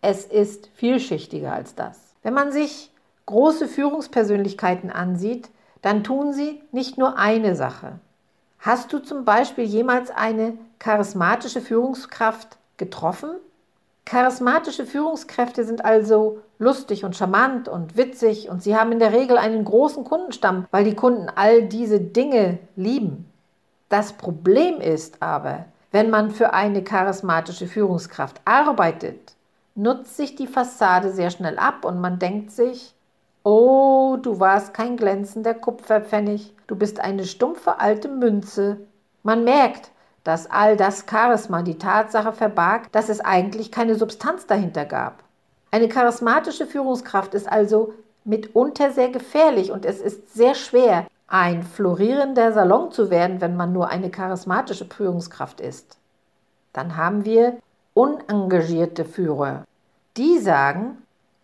Es 0.00 0.24
ist 0.24 0.68
vielschichtiger 0.76 1.52
als 1.52 1.74
das. 1.74 1.98
Wenn 2.22 2.34
man 2.34 2.52
sich 2.52 2.92
große 3.26 3.66
Führungspersönlichkeiten 3.66 4.92
ansieht, 4.92 5.48
dann 5.82 6.04
tun 6.04 6.32
sie 6.32 6.62
nicht 6.70 6.96
nur 6.96 7.18
eine 7.18 7.56
Sache. 7.56 7.98
Hast 8.64 8.94
du 8.94 8.98
zum 8.98 9.26
Beispiel 9.26 9.64
jemals 9.64 10.10
eine 10.10 10.56
charismatische 10.78 11.60
Führungskraft 11.60 12.56
getroffen? 12.78 13.28
Charismatische 14.06 14.86
Führungskräfte 14.86 15.64
sind 15.64 15.84
also 15.84 16.38
lustig 16.58 17.04
und 17.04 17.14
charmant 17.14 17.68
und 17.68 17.98
witzig 17.98 18.48
und 18.48 18.62
sie 18.62 18.74
haben 18.74 18.90
in 18.90 19.00
der 19.00 19.12
Regel 19.12 19.36
einen 19.36 19.66
großen 19.66 20.02
Kundenstamm, 20.04 20.64
weil 20.70 20.84
die 20.84 20.94
Kunden 20.94 21.28
all 21.28 21.64
diese 21.64 22.00
Dinge 22.00 22.58
lieben. 22.74 23.30
Das 23.90 24.14
Problem 24.14 24.80
ist 24.80 25.20
aber, 25.20 25.66
wenn 25.92 26.08
man 26.08 26.30
für 26.30 26.54
eine 26.54 26.82
charismatische 26.82 27.66
Führungskraft 27.66 28.40
arbeitet, 28.46 29.34
nutzt 29.74 30.16
sich 30.16 30.36
die 30.36 30.46
Fassade 30.46 31.12
sehr 31.12 31.28
schnell 31.28 31.58
ab 31.58 31.84
und 31.84 32.00
man 32.00 32.18
denkt 32.18 32.50
sich, 32.50 32.94
oh, 33.44 34.16
du 34.20 34.40
warst 34.40 34.74
kein 34.74 34.96
glänzender 34.96 35.54
Kupferpfennig, 35.54 36.52
du 36.66 36.74
bist 36.74 36.98
eine 36.98 37.24
stumpfe 37.24 37.78
alte 37.78 38.08
Münze. 38.08 38.78
Man 39.22 39.44
merkt, 39.44 39.92
dass 40.24 40.50
all 40.50 40.76
das 40.76 41.04
Charisma 41.08 41.62
die 41.62 41.78
Tatsache 41.78 42.32
verbarg, 42.32 42.90
dass 42.92 43.08
es 43.08 43.20
eigentlich 43.20 43.70
keine 43.70 43.94
Substanz 43.94 44.46
dahinter 44.46 44.86
gab. 44.86 45.22
Eine 45.70 45.88
charismatische 45.88 46.66
Führungskraft 46.66 47.34
ist 47.34 47.50
also 47.50 47.92
mitunter 48.24 48.90
sehr 48.90 49.10
gefährlich 49.10 49.70
und 49.70 49.84
es 49.84 50.00
ist 50.00 50.32
sehr 50.34 50.54
schwer, 50.54 51.06
ein 51.26 51.62
florierender 51.62 52.52
Salon 52.52 52.90
zu 52.90 53.10
werden, 53.10 53.40
wenn 53.40 53.56
man 53.56 53.72
nur 53.72 53.88
eine 53.88 54.10
charismatische 54.10 54.86
Führungskraft 54.86 55.60
ist. 55.60 55.98
Dann 56.72 56.96
haben 56.96 57.24
wir 57.24 57.58
unengagierte 57.92 59.04
Führer. 59.04 59.64
Die 60.16 60.38
sagen, 60.38 60.98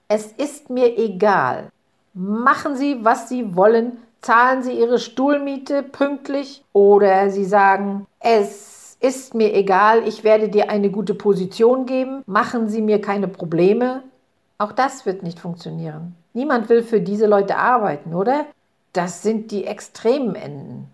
es 0.09 0.26
ist 0.33 0.71
mir 0.71 0.97
egal. 0.99 1.71
Machen 2.12 2.76
Sie, 2.76 3.04
was 3.04 3.28
Sie 3.28 3.54
wollen, 3.54 3.98
zahlen 4.20 4.62
Sie 4.62 4.72
Ihre 4.72 4.98
Stuhlmiete 4.98 5.82
pünktlich 5.82 6.64
oder 6.72 7.30
Sie 7.30 7.44
sagen, 7.44 8.06
es 8.18 8.96
ist 9.00 9.34
mir 9.34 9.54
egal, 9.54 10.06
ich 10.06 10.24
werde 10.24 10.48
dir 10.48 10.70
eine 10.70 10.90
gute 10.90 11.14
Position 11.14 11.86
geben, 11.86 12.22
machen 12.26 12.68
Sie 12.68 12.82
mir 12.82 13.00
keine 13.00 13.28
Probleme. 13.28 14.02
Auch 14.58 14.72
das 14.72 15.06
wird 15.06 15.22
nicht 15.22 15.38
funktionieren. 15.38 16.16
Niemand 16.34 16.68
will 16.68 16.82
für 16.82 17.00
diese 17.00 17.26
Leute 17.26 17.56
arbeiten, 17.56 18.14
oder? 18.14 18.44
Das 18.92 19.22
sind 19.22 19.52
die 19.52 19.64
extremen 19.64 20.34
Enden. 20.34 20.88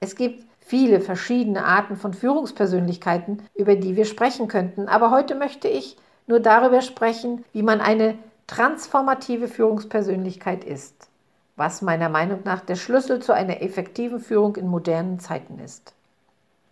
Es 0.00 0.16
gibt 0.16 0.44
viele 0.60 1.00
verschiedene 1.00 1.64
Arten 1.64 1.96
von 1.96 2.14
Führungspersönlichkeiten, 2.14 3.42
über 3.54 3.74
die 3.74 3.96
wir 3.96 4.04
sprechen 4.04 4.48
könnten, 4.48 4.86
aber 4.86 5.10
heute 5.10 5.34
möchte 5.34 5.68
ich 5.68 5.96
nur 6.26 6.40
darüber 6.40 6.82
sprechen, 6.82 7.44
wie 7.52 7.62
man 7.62 7.80
eine 7.80 8.14
transformative 8.46 9.48
Führungspersönlichkeit 9.48 10.64
ist, 10.64 11.08
was 11.56 11.82
meiner 11.82 12.08
Meinung 12.08 12.40
nach 12.44 12.60
der 12.60 12.76
Schlüssel 12.76 13.20
zu 13.20 13.32
einer 13.32 13.62
effektiven 13.62 14.20
Führung 14.20 14.56
in 14.56 14.68
modernen 14.68 15.20
Zeiten 15.20 15.58
ist. 15.58 15.94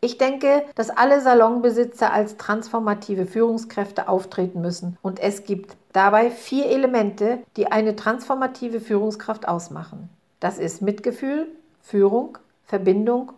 Ich 0.03 0.17
denke, 0.17 0.65
dass 0.75 0.89
alle 0.89 1.21
Salonbesitzer 1.21 2.11
als 2.11 2.39
transformative 2.39 3.27
Führungskräfte 3.27 4.09
auftreten 4.09 4.63
müssen 4.63 4.97
und 5.03 5.21
es 5.21 5.45
gibt 5.45 5.77
dabei 5.93 6.31
vier 6.31 6.67
Elemente, 6.67 7.41
die 7.57 7.71
eine 7.71 7.97
transformative 7.97 8.81
Führungskraft 8.81 9.47
ausmachen. 9.47 10.09
Das 10.41 10.59
ist 10.59 10.81
Mitgefühl, 10.81 11.49
Führung, 11.83 12.39
Verbindung 12.65 13.33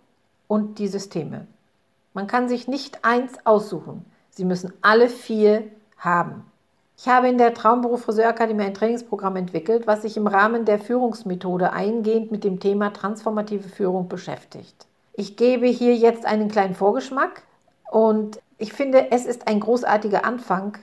und 0.47 0.79
die 0.79 0.87
Systeme. 0.87 1.49
Man 2.15 2.29
kann 2.29 2.49
sich 2.49 2.69
nicht 2.69 3.05
eins 3.05 3.33
aussuchen. 3.45 4.05
Sie 4.31 4.45
müssen 4.45 4.73
alle 4.83 5.09
vier 5.09 5.65
haben. 5.99 6.45
Ich 7.05 7.09
habe 7.09 7.29
in 7.29 7.37
der 7.37 7.53
Traumberuf 7.53 8.03
Friseurakademie 8.05 8.63
ein 8.63 8.75
Trainingsprogramm 8.75 9.35
entwickelt, 9.35 9.89
was 9.89 10.03
sich 10.03 10.17
im 10.17 10.29
Rahmen 10.29 10.65
der 10.65 10.79
Führungsmethode 10.79 11.73
eingehend 11.73 12.31
mit 12.31 12.45
dem 12.45 12.61
Thema 12.61 12.93
transformative 12.93 13.69
Führung 13.69 14.09
beschäftigt. 14.09 14.87
Ich 15.13 15.37
gebe 15.37 15.67
hier 15.67 15.97
jetzt 15.97 16.25
einen 16.25 16.49
kleinen 16.49 16.77
Vorgeschmack 16.77 17.43
und 17.91 18.41
ich 18.57 18.73
finde, 18.73 19.11
es 19.11 19.27
ist 19.27 19.49
ein 19.49 19.59
großartiger 19.59 20.25
Anfang, 20.25 20.79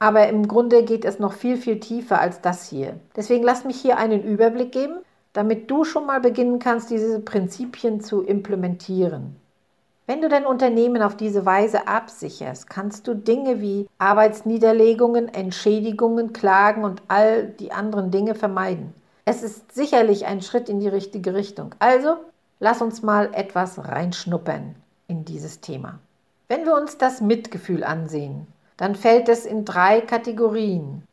aber 0.00 0.26
im 0.26 0.48
Grunde 0.48 0.82
geht 0.82 1.04
es 1.04 1.20
noch 1.20 1.34
viel, 1.34 1.56
viel 1.56 1.78
tiefer 1.78 2.20
als 2.20 2.40
das 2.40 2.68
hier. 2.68 2.98
Deswegen 3.14 3.44
lass 3.44 3.64
mich 3.64 3.80
hier 3.80 3.96
einen 3.96 4.24
Überblick 4.24 4.72
geben, 4.72 4.96
damit 5.34 5.70
du 5.70 5.84
schon 5.84 6.04
mal 6.04 6.20
beginnen 6.20 6.58
kannst, 6.58 6.90
diese 6.90 7.20
Prinzipien 7.20 8.00
zu 8.00 8.22
implementieren. 8.22 9.36
Wenn 10.10 10.22
du 10.22 10.28
dein 10.28 10.44
Unternehmen 10.44 11.02
auf 11.02 11.16
diese 11.16 11.46
Weise 11.46 11.86
absicherst, 11.86 12.68
kannst 12.68 13.06
du 13.06 13.14
Dinge 13.14 13.60
wie 13.60 13.86
Arbeitsniederlegungen, 13.98 15.32
Entschädigungen, 15.32 16.32
Klagen 16.32 16.82
und 16.82 17.00
all 17.06 17.46
die 17.46 17.70
anderen 17.70 18.10
Dinge 18.10 18.34
vermeiden. 18.34 18.92
Es 19.24 19.44
ist 19.44 19.70
sicherlich 19.72 20.26
ein 20.26 20.42
Schritt 20.42 20.68
in 20.68 20.80
die 20.80 20.88
richtige 20.88 21.32
Richtung. 21.34 21.76
Also 21.78 22.16
lass 22.58 22.82
uns 22.82 23.04
mal 23.04 23.30
etwas 23.34 23.78
reinschnuppern 23.78 24.74
in 25.06 25.24
dieses 25.24 25.60
Thema. 25.60 26.00
Wenn 26.48 26.66
wir 26.66 26.74
uns 26.74 26.98
das 26.98 27.20
Mitgefühl 27.20 27.84
ansehen, 27.84 28.48
dann 28.78 28.96
fällt 28.96 29.28
es 29.28 29.46
in 29.46 29.64
drei 29.64 30.00
Kategorien. 30.00 31.04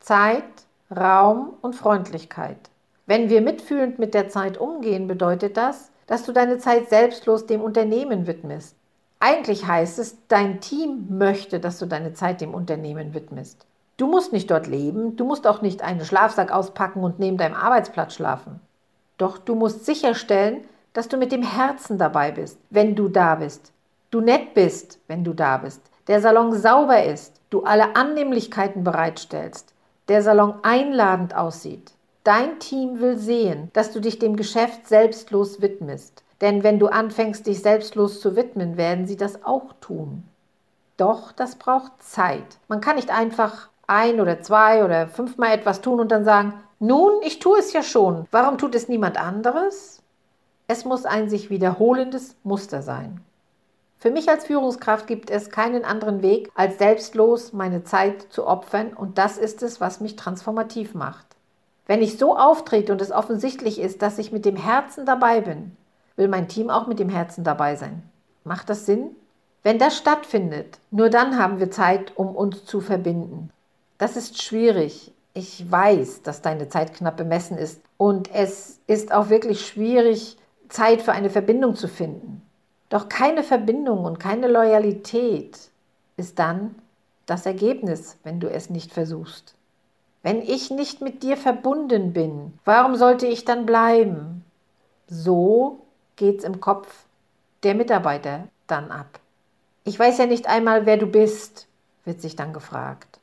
Zeit, 0.00 0.44
Raum 0.90 1.52
und 1.60 1.74
Freundlichkeit. 1.74 2.70
Wenn 3.04 3.28
wir 3.28 3.42
mitfühlend 3.42 3.98
mit 3.98 4.14
der 4.14 4.30
Zeit 4.30 4.56
umgehen, 4.56 5.08
bedeutet 5.08 5.58
das, 5.58 5.90
dass 6.06 6.24
du 6.24 6.32
deine 6.32 6.58
Zeit 6.58 6.88
selbstlos 6.88 7.46
dem 7.46 7.60
Unternehmen 7.60 8.26
widmest. 8.26 8.76
Eigentlich 9.18 9.66
heißt 9.66 9.98
es, 9.98 10.16
dein 10.28 10.60
Team 10.60 11.06
möchte, 11.08 11.58
dass 11.58 11.78
du 11.78 11.86
deine 11.86 12.12
Zeit 12.12 12.40
dem 12.40 12.54
Unternehmen 12.54 13.14
widmest. 13.14 13.66
Du 13.96 14.06
musst 14.06 14.32
nicht 14.32 14.50
dort 14.50 14.66
leben, 14.66 15.16
du 15.16 15.24
musst 15.24 15.46
auch 15.46 15.62
nicht 15.62 15.82
einen 15.82 16.04
Schlafsack 16.04 16.52
auspacken 16.52 17.02
und 17.02 17.18
neben 17.18 17.38
deinem 17.38 17.54
Arbeitsplatz 17.54 18.14
schlafen. 18.14 18.60
Doch 19.16 19.38
du 19.38 19.54
musst 19.54 19.86
sicherstellen, 19.86 20.64
dass 20.92 21.08
du 21.08 21.16
mit 21.16 21.32
dem 21.32 21.42
Herzen 21.42 21.96
dabei 21.96 22.30
bist, 22.30 22.58
wenn 22.70 22.94
du 22.94 23.08
da 23.08 23.36
bist. 23.36 23.72
Du 24.10 24.20
nett 24.20 24.54
bist, 24.54 25.00
wenn 25.08 25.24
du 25.24 25.32
da 25.32 25.58
bist. 25.58 25.80
Der 26.08 26.20
Salon 26.20 26.52
sauber 26.52 27.04
ist, 27.04 27.40
du 27.50 27.64
alle 27.64 27.96
Annehmlichkeiten 27.96 28.84
bereitstellst. 28.84 29.74
Der 30.08 30.22
Salon 30.22 30.54
einladend 30.62 31.34
aussieht. 31.34 31.92
Dein 32.26 32.58
Team 32.58 32.98
will 32.98 33.16
sehen, 33.16 33.70
dass 33.72 33.92
du 33.92 34.00
dich 34.00 34.18
dem 34.18 34.34
Geschäft 34.34 34.88
selbstlos 34.88 35.62
widmest. 35.62 36.24
Denn 36.40 36.64
wenn 36.64 36.80
du 36.80 36.88
anfängst, 36.88 37.46
dich 37.46 37.62
selbstlos 37.62 38.20
zu 38.20 38.34
widmen, 38.34 38.76
werden 38.76 39.06
sie 39.06 39.16
das 39.16 39.44
auch 39.44 39.74
tun. 39.80 40.24
Doch 40.96 41.30
das 41.30 41.54
braucht 41.54 42.02
Zeit. 42.02 42.58
Man 42.66 42.80
kann 42.80 42.96
nicht 42.96 43.10
einfach 43.10 43.68
ein 43.86 44.20
oder 44.20 44.40
zwei 44.40 44.84
oder 44.84 45.06
fünfmal 45.06 45.52
etwas 45.52 45.82
tun 45.82 46.00
und 46.00 46.10
dann 46.10 46.24
sagen, 46.24 46.54
nun, 46.80 47.12
ich 47.22 47.38
tue 47.38 47.60
es 47.60 47.72
ja 47.72 47.84
schon. 47.84 48.26
Warum 48.32 48.58
tut 48.58 48.74
es 48.74 48.88
niemand 48.88 49.20
anderes? 49.20 50.02
Es 50.66 50.84
muss 50.84 51.04
ein 51.04 51.28
sich 51.28 51.48
wiederholendes 51.48 52.34
Muster 52.42 52.82
sein. 52.82 53.20
Für 53.98 54.10
mich 54.10 54.28
als 54.28 54.46
Führungskraft 54.46 55.06
gibt 55.06 55.30
es 55.30 55.50
keinen 55.50 55.84
anderen 55.84 56.22
Weg, 56.22 56.50
als 56.56 56.78
selbstlos 56.78 57.52
meine 57.52 57.84
Zeit 57.84 58.26
zu 58.30 58.48
opfern 58.48 58.94
und 58.94 59.16
das 59.16 59.38
ist 59.38 59.62
es, 59.62 59.80
was 59.80 60.00
mich 60.00 60.16
transformativ 60.16 60.92
macht. 60.92 61.35
Wenn 61.86 62.02
ich 62.02 62.18
so 62.18 62.36
auftrete 62.36 62.92
und 62.92 63.00
es 63.00 63.12
offensichtlich 63.12 63.80
ist, 63.80 64.02
dass 64.02 64.18
ich 64.18 64.32
mit 64.32 64.44
dem 64.44 64.56
Herzen 64.56 65.06
dabei 65.06 65.40
bin, 65.40 65.76
will 66.16 66.28
mein 66.28 66.48
Team 66.48 66.70
auch 66.70 66.86
mit 66.86 66.98
dem 66.98 67.08
Herzen 67.08 67.44
dabei 67.44 67.76
sein. 67.76 68.02
Macht 68.44 68.68
das 68.70 68.86
Sinn? 68.86 69.10
Wenn 69.62 69.78
das 69.78 69.96
stattfindet, 69.96 70.78
nur 70.90 71.10
dann 71.10 71.38
haben 71.38 71.58
wir 71.58 71.70
Zeit, 71.70 72.16
um 72.16 72.34
uns 72.34 72.64
zu 72.64 72.80
verbinden. 72.80 73.50
Das 73.98 74.16
ist 74.16 74.42
schwierig. 74.42 75.12
Ich 75.34 75.70
weiß, 75.70 76.22
dass 76.22 76.40
deine 76.40 76.68
Zeit 76.68 76.94
knapp 76.94 77.16
bemessen 77.16 77.58
ist 77.58 77.80
und 77.98 78.32
es 78.32 78.78
ist 78.86 79.12
auch 79.12 79.28
wirklich 79.28 79.66
schwierig, 79.66 80.38
Zeit 80.68 81.02
für 81.02 81.12
eine 81.12 81.30
Verbindung 81.30 81.74
zu 81.74 81.88
finden. 81.88 82.42
Doch 82.88 83.08
keine 83.08 83.42
Verbindung 83.42 84.04
und 84.04 84.18
keine 84.18 84.48
Loyalität 84.48 85.58
ist 86.16 86.38
dann 86.38 86.76
das 87.26 87.44
Ergebnis, 87.44 88.16
wenn 88.22 88.40
du 88.40 88.48
es 88.48 88.70
nicht 88.70 88.92
versuchst. 88.92 89.55
Wenn 90.26 90.42
ich 90.42 90.72
nicht 90.72 91.02
mit 91.02 91.22
dir 91.22 91.36
verbunden 91.36 92.12
bin, 92.12 92.58
warum 92.64 92.96
sollte 92.96 93.28
ich 93.28 93.44
dann 93.44 93.64
bleiben? 93.64 94.44
So 95.06 95.86
geht's 96.16 96.42
im 96.42 96.58
Kopf 96.58 96.88
der 97.62 97.76
Mitarbeiter 97.76 98.48
dann 98.66 98.90
ab. 98.90 99.20
Ich 99.84 99.96
weiß 99.96 100.18
ja 100.18 100.26
nicht 100.26 100.48
einmal, 100.48 100.84
wer 100.84 100.96
du 100.96 101.06
bist, 101.06 101.68
wird 102.04 102.20
sich 102.20 102.34
dann 102.34 102.52
gefragt. 102.52 103.20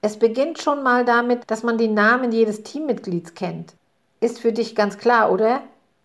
Es 0.00 0.18
beginnt 0.18 0.58
schon 0.62 0.82
mal 0.82 1.04
damit, 1.04 1.50
dass 1.50 1.62
man 1.62 1.76
den 1.76 1.92
Namen 1.92 2.32
jedes 2.32 2.62
Teammitglieds 2.62 3.34
kennt. 3.34 3.74
Ist 4.20 4.40
für 4.40 4.54
dich 4.54 4.74
ganz 4.74 4.96
klar, 4.96 5.30
oder? 5.30 5.60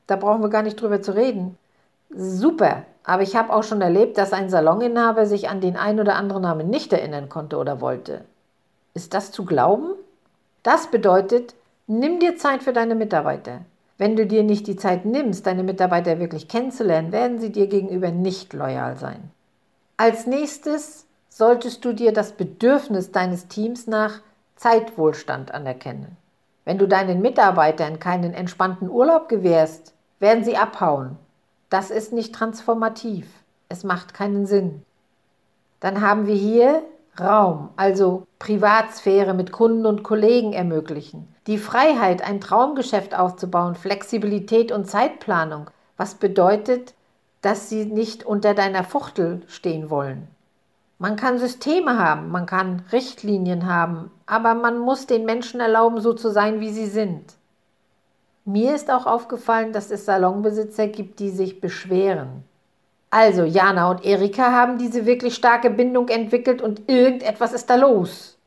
Da 0.05 0.17
brauchen 0.17 0.41
wir 0.41 0.49
gar 0.49 0.63
nicht 0.63 0.81
drüber 0.81 1.01
zu 1.01 1.15
reden. 1.15 1.57
Super, 2.09 2.83
aber 3.05 3.23
ich 3.23 3.37
habe 3.37 3.53
auch 3.53 3.63
schon 3.63 3.79
erlebt, 3.79 4.17
dass 4.17 4.33
ein 4.33 4.49
Saloninhaber 4.49 5.25
sich 5.27 5.47
an 5.47 5.61
den 5.61 5.77
ein 5.77 6.01
oder 6.01 6.15
anderen 6.15 6.41
Namen 6.41 6.69
nicht 6.69 6.91
erinnern 6.91 7.29
konnte 7.29 7.55
oder 7.55 7.79
wollte. 7.79 8.25
Ist 8.93 9.13
das 9.13 9.31
zu 9.31 9.45
glauben? 9.45 9.93
Das 10.61 10.91
bedeutet, 10.91 11.55
nimm 11.87 12.19
dir 12.19 12.37
Zeit 12.37 12.63
für 12.63 12.73
deine 12.73 12.95
Mitarbeiter. 12.95 13.61
Wenn 13.97 14.15
du 14.15 14.25
dir 14.25 14.43
nicht 14.43 14.67
die 14.67 14.75
Zeit 14.75 15.05
nimmst, 15.05 15.45
deine 15.45 15.63
Mitarbeiter 15.63 16.19
wirklich 16.19 16.47
kennenzulernen, 16.47 17.11
werden 17.11 17.39
sie 17.39 17.51
dir 17.51 17.67
gegenüber 17.67 18.11
nicht 18.11 18.53
loyal 18.53 18.97
sein. 18.97 19.31
Als 19.97 20.27
nächstes 20.27 21.05
solltest 21.29 21.83
du 21.85 21.93
dir 21.93 22.13
das 22.13 22.33
Bedürfnis 22.33 23.11
deines 23.11 23.47
Teams 23.47 23.87
nach 23.87 24.21
Zeitwohlstand 24.55 25.53
anerkennen. 25.53 26.17
Wenn 26.65 26.77
du 26.77 26.87
deinen 26.87 27.21
Mitarbeitern 27.21 27.99
keinen 27.99 28.33
entspannten 28.33 28.89
Urlaub 28.89 29.27
gewährst, 29.27 29.93
werden 30.19 30.43
sie 30.43 30.57
abhauen. 30.57 31.17
das 31.69 31.89
ist 31.89 32.13
nicht 32.13 32.35
transformativ. 32.35 33.27
Es 33.67 33.83
macht 33.83 34.13
keinen 34.13 34.45
Sinn. 34.45 34.83
Dann 35.79 36.01
haben 36.01 36.27
wir 36.27 36.35
hier 36.35 36.83
Raum, 37.19 37.69
also 37.75 38.25
Privatsphäre 38.39 39.33
mit 39.33 39.51
Kunden 39.51 39.85
und 39.85 40.03
Kollegen 40.03 40.53
ermöglichen. 40.53 41.27
Die 41.45 41.57
Freiheit, 41.57 42.23
ein 42.23 42.41
Traumgeschäft 42.41 43.13
aufzubauen, 43.17 43.75
Flexibilität 43.75 44.71
und 44.71 44.89
Zeitplanung, 44.89 45.69
was 45.95 46.15
bedeutet, 46.15 46.95
dass 47.41 47.69
sie 47.69 47.85
nicht 47.85 48.25
unter 48.25 48.53
deiner 48.53 48.83
Fuchtel 48.83 49.41
stehen 49.47 49.89
wollen. 49.89 50.27
Man 50.97 51.15
kann 51.15 51.37
Systeme 51.37 51.99
haben, 51.99 52.29
man 52.29 52.45
kann 52.45 52.83
Richtlinien 52.91 53.67
haben, 53.67 54.09
aber 54.25 54.55
man 54.55 54.79
muss 54.79 55.05
den 55.05 55.25
Menschen 55.25 55.59
erlauben, 55.59 55.99
so 55.99 56.13
zu 56.13 56.31
sein, 56.31 56.61
wie 56.61 56.71
sie 56.71 56.87
sind. 56.87 57.35
Mir 58.45 58.73
ist 58.73 58.89
auch 58.89 59.05
aufgefallen, 59.05 59.73
dass 59.73 59.91
es 59.91 60.05
Salonbesitzer 60.05 60.87
gibt, 60.87 61.19
die 61.19 61.29
sich 61.29 61.61
beschweren. 61.61 62.43
Also 63.13 63.43
Jana 63.43 63.91
und 63.91 64.03
Erika 64.03 64.51
haben 64.51 64.79
diese 64.79 65.05
wirklich 65.05 65.35
starke 65.35 65.69
Bindung 65.69 66.09
entwickelt 66.09 66.63
und 66.63 66.89
irgendetwas 66.89 67.53
ist 67.53 67.69
da 67.69 67.75
los. 67.75 68.39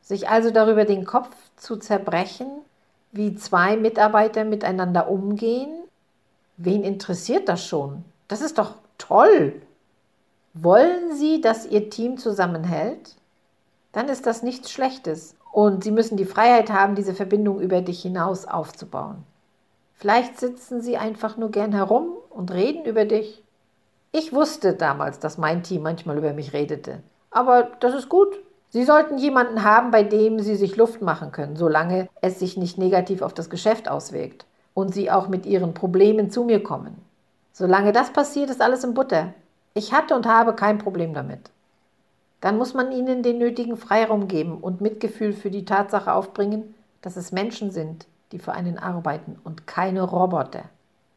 Sich 0.00 0.30
also 0.30 0.50
darüber 0.50 0.86
den 0.86 1.04
Kopf 1.04 1.28
zu 1.56 1.76
zerbrechen, 1.76 2.46
wie 3.12 3.34
zwei 3.34 3.76
Mitarbeiter 3.76 4.44
miteinander 4.44 5.10
umgehen, 5.10 5.68
wen 6.56 6.82
interessiert 6.82 7.46
das 7.50 7.66
schon? 7.66 8.06
Das 8.26 8.40
ist 8.40 8.56
doch 8.56 8.76
toll. 8.96 9.60
Wollen 10.54 11.14
Sie, 11.14 11.42
dass 11.42 11.66
Ihr 11.66 11.90
Team 11.90 12.16
zusammenhält? 12.16 13.16
Dann 13.92 14.08
ist 14.08 14.24
das 14.24 14.42
nichts 14.42 14.70
Schlechtes 14.70 15.34
und 15.52 15.84
Sie 15.84 15.90
müssen 15.90 16.16
die 16.16 16.24
Freiheit 16.24 16.70
haben, 16.70 16.94
diese 16.94 17.12
Verbindung 17.12 17.60
über 17.60 17.82
dich 17.82 18.00
hinaus 18.00 18.46
aufzubauen. 18.46 19.24
Vielleicht 19.92 20.40
sitzen 20.40 20.80
Sie 20.80 20.96
einfach 20.96 21.36
nur 21.36 21.50
gern 21.50 21.74
herum 21.74 22.12
und 22.30 22.50
reden 22.50 22.86
über 22.86 23.04
dich. 23.04 23.42
Ich 24.18 24.32
wusste 24.32 24.72
damals, 24.72 25.18
dass 25.18 25.36
mein 25.36 25.62
Team 25.62 25.82
manchmal 25.82 26.16
über 26.16 26.32
mich 26.32 26.54
redete. 26.54 27.02
Aber 27.30 27.68
das 27.80 27.92
ist 27.92 28.08
gut. 28.08 28.28
Sie 28.70 28.82
sollten 28.82 29.18
jemanden 29.18 29.62
haben, 29.62 29.90
bei 29.90 30.04
dem 30.04 30.38
Sie 30.40 30.56
sich 30.56 30.78
Luft 30.78 31.02
machen 31.02 31.32
können, 31.32 31.54
solange 31.54 32.08
es 32.22 32.38
sich 32.38 32.56
nicht 32.56 32.78
negativ 32.78 33.20
auf 33.20 33.34
das 33.34 33.50
Geschäft 33.50 33.90
auswirkt 33.90 34.46
und 34.72 34.94
Sie 34.94 35.10
auch 35.10 35.28
mit 35.28 35.44
Ihren 35.44 35.74
Problemen 35.74 36.30
zu 36.30 36.44
mir 36.44 36.62
kommen. 36.62 36.96
Solange 37.52 37.92
das 37.92 38.10
passiert, 38.10 38.48
ist 38.48 38.62
alles 38.62 38.84
in 38.84 38.94
Butter. 38.94 39.34
Ich 39.74 39.92
hatte 39.92 40.16
und 40.16 40.24
habe 40.24 40.54
kein 40.54 40.78
Problem 40.78 41.12
damit. 41.12 41.50
Dann 42.40 42.56
muss 42.56 42.72
man 42.72 42.92
ihnen 42.92 43.22
den 43.22 43.36
nötigen 43.36 43.76
Freiraum 43.76 44.28
geben 44.28 44.56
und 44.62 44.80
Mitgefühl 44.80 45.34
für 45.34 45.50
die 45.50 45.66
Tatsache 45.66 46.14
aufbringen, 46.14 46.74
dass 47.02 47.16
es 47.16 47.32
Menschen 47.32 47.70
sind, 47.70 48.06
die 48.32 48.38
für 48.38 48.52
einen 48.52 48.78
arbeiten 48.78 49.38
und 49.44 49.66
keine 49.66 50.00
Roboter. 50.00 50.62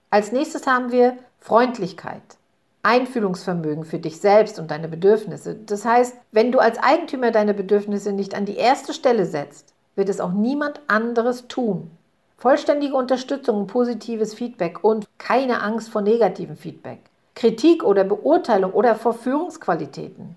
Als 0.09 0.33
nächstes 0.33 0.67
haben 0.67 0.91
wir 0.91 1.15
Freundlichkeit. 1.39 2.38
Einfühlungsvermögen 2.83 3.83
für 3.83 3.99
dich 3.99 4.19
selbst 4.19 4.59
und 4.59 4.71
deine 4.71 4.87
Bedürfnisse. 4.87 5.55
Das 5.55 5.85
heißt, 5.85 6.15
wenn 6.31 6.51
du 6.51 6.59
als 6.59 6.77
Eigentümer 6.79 7.31
deine 7.31 7.53
Bedürfnisse 7.53 8.13
nicht 8.13 8.35
an 8.35 8.45
die 8.45 8.55
erste 8.55 8.93
Stelle 8.93 9.25
setzt, 9.25 9.73
wird 9.95 10.09
es 10.09 10.21
auch 10.21 10.31
niemand 10.31 10.79
anderes 10.87 11.47
tun. 11.47 11.91
Vollständige 12.37 12.95
Unterstützung 12.95 13.67
positives 13.67 14.33
Feedback 14.33 14.81
und 14.83 15.07
keine 15.17 15.61
Angst 15.61 15.89
vor 15.89 16.01
negativem 16.01 16.55
Feedback. 16.55 16.99
Kritik 17.35 17.83
oder 17.83 18.05
Beurteilung 18.05 18.71
oder 18.71 18.95
vor 18.95 19.13
Führungsqualitäten. 19.13 20.35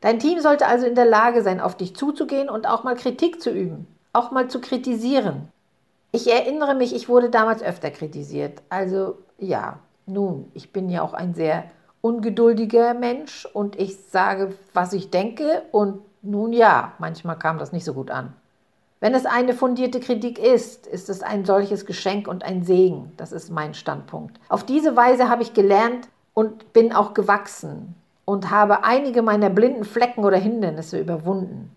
Dein 0.00 0.18
Team 0.18 0.40
sollte 0.40 0.66
also 0.66 0.86
in 0.86 0.94
der 0.94 1.06
Lage 1.06 1.42
sein, 1.42 1.60
auf 1.60 1.74
dich 1.74 1.96
zuzugehen 1.96 2.50
und 2.50 2.66
auch 2.66 2.84
mal 2.84 2.94
Kritik 2.94 3.40
zu 3.42 3.50
üben, 3.50 3.86
auch 4.12 4.30
mal 4.30 4.48
zu 4.48 4.60
kritisieren. 4.60 5.48
Ich 6.12 6.30
erinnere 6.30 6.74
mich, 6.74 6.94
ich 6.94 7.08
wurde 7.08 7.30
damals 7.30 7.62
öfter 7.62 7.90
kritisiert. 7.90 8.62
Also 8.68 9.16
ja, 9.38 9.78
nun, 10.06 10.50
ich 10.54 10.72
bin 10.72 10.88
ja 10.88 11.02
auch 11.02 11.14
ein 11.14 11.34
sehr 11.34 11.64
ungeduldiger 12.00 12.94
Mensch 12.94 13.46
und 13.46 13.76
ich 13.76 13.96
sage, 13.96 14.54
was 14.72 14.92
ich 14.92 15.10
denke 15.10 15.62
und 15.72 16.00
nun 16.22 16.52
ja, 16.52 16.92
manchmal 16.98 17.38
kam 17.38 17.58
das 17.58 17.72
nicht 17.72 17.84
so 17.84 17.94
gut 17.94 18.10
an. 18.10 18.34
Wenn 19.00 19.14
es 19.14 19.26
eine 19.26 19.54
fundierte 19.54 20.00
Kritik 20.00 20.38
ist, 20.38 20.86
ist 20.86 21.08
es 21.08 21.22
ein 21.22 21.44
solches 21.44 21.86
Geschenk 21.86 22.26
und 22.26 22.42
ein 22.42 22.64
Segen. 22.64 23.12
Das 23.16 23.30
ist 23.30 23.50
mein 23.50 23.74
Standpunkt. 23.74 24.40
Auf 24.48 24.64
diese 24.64 24.96
Weise 24.96 25.28
habe 25.28 25.42
ich 25.42 25.54
gelernt 25.54 26.08
und 26.34 26.72
bin 26.72 26.92
auch 26.92 27.14
gewachsen 27.14 27.94
und 28.24 28.50
habe 28.50 28.82
einige 28.82 29.22
meiner 29.22 29.50
blinden 29.50 29.84
Flecken 29.84 30.24
oder 30.24 30.36
Hindernisse 30.36 30.98
überwunden. 30.98 31.70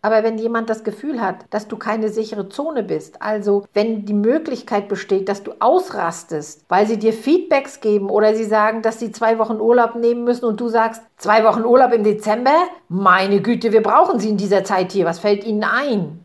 Aber 0.00 0.22
wenn 0.22 0.38
jemand 0.38 0.70
das 0.70 0.84
Gefühl 0.84 1.20
hat, 1.20 1.44
dass 1.50 1.66
du 1.66 1.76
keine 1.76 2.08
sichere 2.08 2.48
Zone 2.48 2.84
bist, 2.84 3.20
also 3.20 3.66
wenn 3.74 4.04
die 4.06 4.14
Möglichkeit 4.14 4.88
besteht, 4.88 5.28
dass 5.28 5.42
du 5.42 5.52
ausrastest, 5.58 6.64
weil 6.68 6.86
sie 6.86 6.98
dir 6.98 7.12
Feedbacks 7.12 7.80
geben 7.80 8.08
oder 8.08 8.34
sie 8.36 8.44
sagen, 8.44 8.82
dass 8.82 9.00
sie 9.00 9.10
zwei 9.10 9.38
Wochen 9.38 9.60
Urlaub 9.60 9.96
nehmen 9.96 10.22
müssen 10.22 10.44
und 10.44 10.60
du 10.60 10.68
sagst, 10.68 11.02
zwei 11.16 11.42
Wochen 11.44 11.64
Urlaub 11.64 11.92
im 11.92 12.04
Dezember? 12.04 12.54
Meine 12.88 13.42
Güte, 13.42 13.72
wir 13.72 13.82
brauchen 13.82 14.20
sie 14.20 14.30
in 14.30 14.36
dieser 14.36 14.62
Zeit 14.62 14.92
hier. 14.92 15.04
Was 15.04 15.18
fällt 15.18 15.42
ihnen 15.42 15.64
ein? 15.64 16.24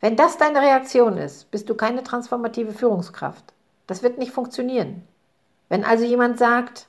Wenn 0.00 0.16
das 0.16 0.36
deine 0.36 0.60
Reaktion 0.60 1.16
ist, 1.16 1.50
bist 1.50 1.70
du 1.70 1.74
keine 1.74 2.02
transformative 2.02 2.72
Führungskraft. 2.72 3.54
Das 3.86 4.02
wird 4.02 4.18
nicht 4.18 4.32
funktionieren. 4.32 5.02
Wenn 5.70 5.84
also 5.84 6.04
jemand 6.04 6.38
sagt, 6.38 6.88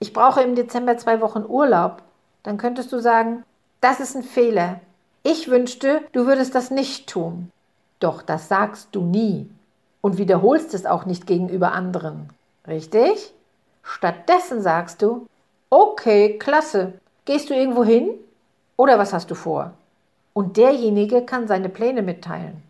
ich 0.00 0.12
brauche 0.12 0.42
im 0.42 0.56
Dezember 0.56 0.96
zwei 0.96 1.20
Wochen 1.20 1.44
Urlaub, 1.46 2.02
dann 2.42 2.56
könntest 2.56 2.90
du 2.90 2.98
sagen, 2.98 3.44
das 3.80 4.00
ist 4.00 4.16
ein 4.16 4.22
Fehler. 4.22 4.80
Ich 5.22 5.50
wünschte, 5.50 6.00
du 6.12 6.26
würdest 6.26 6.54
das 6.54 6.70
nicht 6.70 7.08
tun. 7.08 7.50
Doch 7.98 8.22
das 8.22 8.48
sagst 8.48 8.88
du 8.92 9.02
nie 9.02 9.50
und 10.00 10.16
wiederholst 10.16 10.72
es 10.72 10.86
auch 10.86 11.04
nicht 11.04 11.26
gegenüber 11.26 11.72
anderen. 11.72 12.30
Richtig? 12.66 13.34
Stattdessen 13.82 14.62
sagst 14.62 15.02
du, 15.02 15.26
okay, 15.68 16.38
klasse. 16.38 16.94
Gehst 17.26 17.50
du 17.50 17.54
irgendwo 17.54 17.84
hin? 17.84 18.10
Oder 18.76 18.98
was 18.98 19.12
hast 19.12 19.30
du 19.30 19.34
vor? 19.34 19.72
Und 20.32 20.56
derjenige 20.56 21.22
kann 21.22 21.46
seine 21.46 21.68
Pläne 21.68 22.02
mitteilen. 22.02 22.62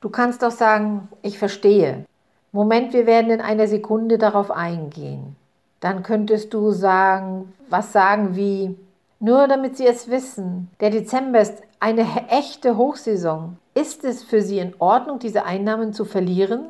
Du 0.00 0.10
kannst 0.10 0.44
auch 0.44 0.52
sagen, 0.52 1.08
ich 1.22 1.38
verstehe. 1.38 2.04
Moment, 2.52 2.92
wir 2.92 3.06
werden 3.06 3.30
in 3.30 3.40
einer 3.40 3.66
Sekunde 3.66 4.16
darauf 4.16 4.50
eingehen. 4.50 5.36
Dann 5.80 6.02
könntest 6.02 6.54
du 6.54 6.70
sagen, 6.70 7.52
was 7.68 7.92
sagen 7.92 8.36
wie, 8.36 8.76
nur 9.20 9.46
damit 9.46 9.76
Sie 9.76 9.86
es 9.86 10.08
wissen, 10.08 10.70
der 10.80 10.90
Dezember 10.90 11.40
ist 11.40 11.62
eine 11.78 12.06
echte 12.28 12.76
Hochsaison. 12.76 13.58
Ist 13.74 14.04
es 14.04 14.24
für 14.24 14.42
Sie 14.42 14.58
in 14.58 14.74
Ordnung, 14.78 15.18
diese 15.18 15.44
Einnahmen 15.44 15.92
zu 15.92 16.04
verlieren? 16.04 16.68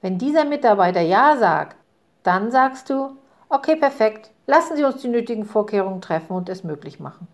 Wenn 0.00 0.18
dieser 0.18 0.44
Mitarbeiter 0.44 1.02
Ja 1.02 1.36
sagt, 1.36 1.76
dann 2.22 2.50
sagst 2.50 2.90
du, 2.90 3.16
okay, 3.50 3.76
perfekt, 3.76 4.30
lassen 4.46 4.76
Sie 4.76 4.84
uns 4.84 5.02
die 5.02 5.08
nötigen 5.08 5.44
Vorkehrungen 5.44 6.00
treffen 6.00 6.32
und 6.32 6.48
es 6.48 6.64
möglich 6.64 6.98
machen. 6.98 7.28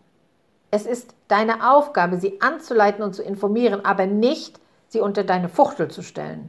Es 0.73 0.87
ist 0.87 1.15
deine 1.29 1.71
Aufgabe, 1.71 2.17
sie 2.17 2.41
anzuleiten 2.41 3.05
und 3.05 3.15
zu 3.15 3.23
informieren, 3.23 3.85
aber 3.85 4.07
nicht, 4.07 4.59
sie 4.89 5.01
unter 5.01 5.23
deine 5.23 5.51
Fuchtel 5.51 5.89
zu 5.89 6.03
stellen. 6.03 6.49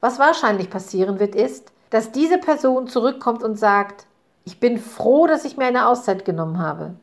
Was 0.00 0.18
wahrscheinlich 0.18 0.70
passieren 0.70 1.20
wird, 1.20 1.34
ist, 1.34 1.72
dass 1.90 2.12
diese 2.12 2.38
Person 2.38 2.88
zurückkommt 2.88 3.42
und 3.42 3.58
sagt, 3.58 4.05
ich 4.46 4.60
bin 4.60 4.78
froh, 4.78 5.26
dass 5.26 5.44
ich 5.44 5.56
mir 5.56 5.66
eine 5.66 5.88
Auszeit 5.88 6.24
genommen 6.24 6.60
habe, 6.60 6.94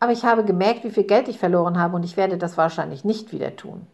aber 0.00 0.10
ich 0.10 0.24
habe 0.24 0.42
gemerkt, 0.42 0.84
wie 0.84 0.90
viel 0.90 1.04
Geld 1.04 1.28
ich 1.28 1.38
verloren 1.38 1.78
habe 1.78 1.94
und 1.94 2.02
ich 2.02 2.16
werde 2.16 2.38
das 2.38 2.56
wahrscheinlich 2.56 3.04
nicht 3.04 3.30
wieder 3.30 3.54
tun. 3.56 3.86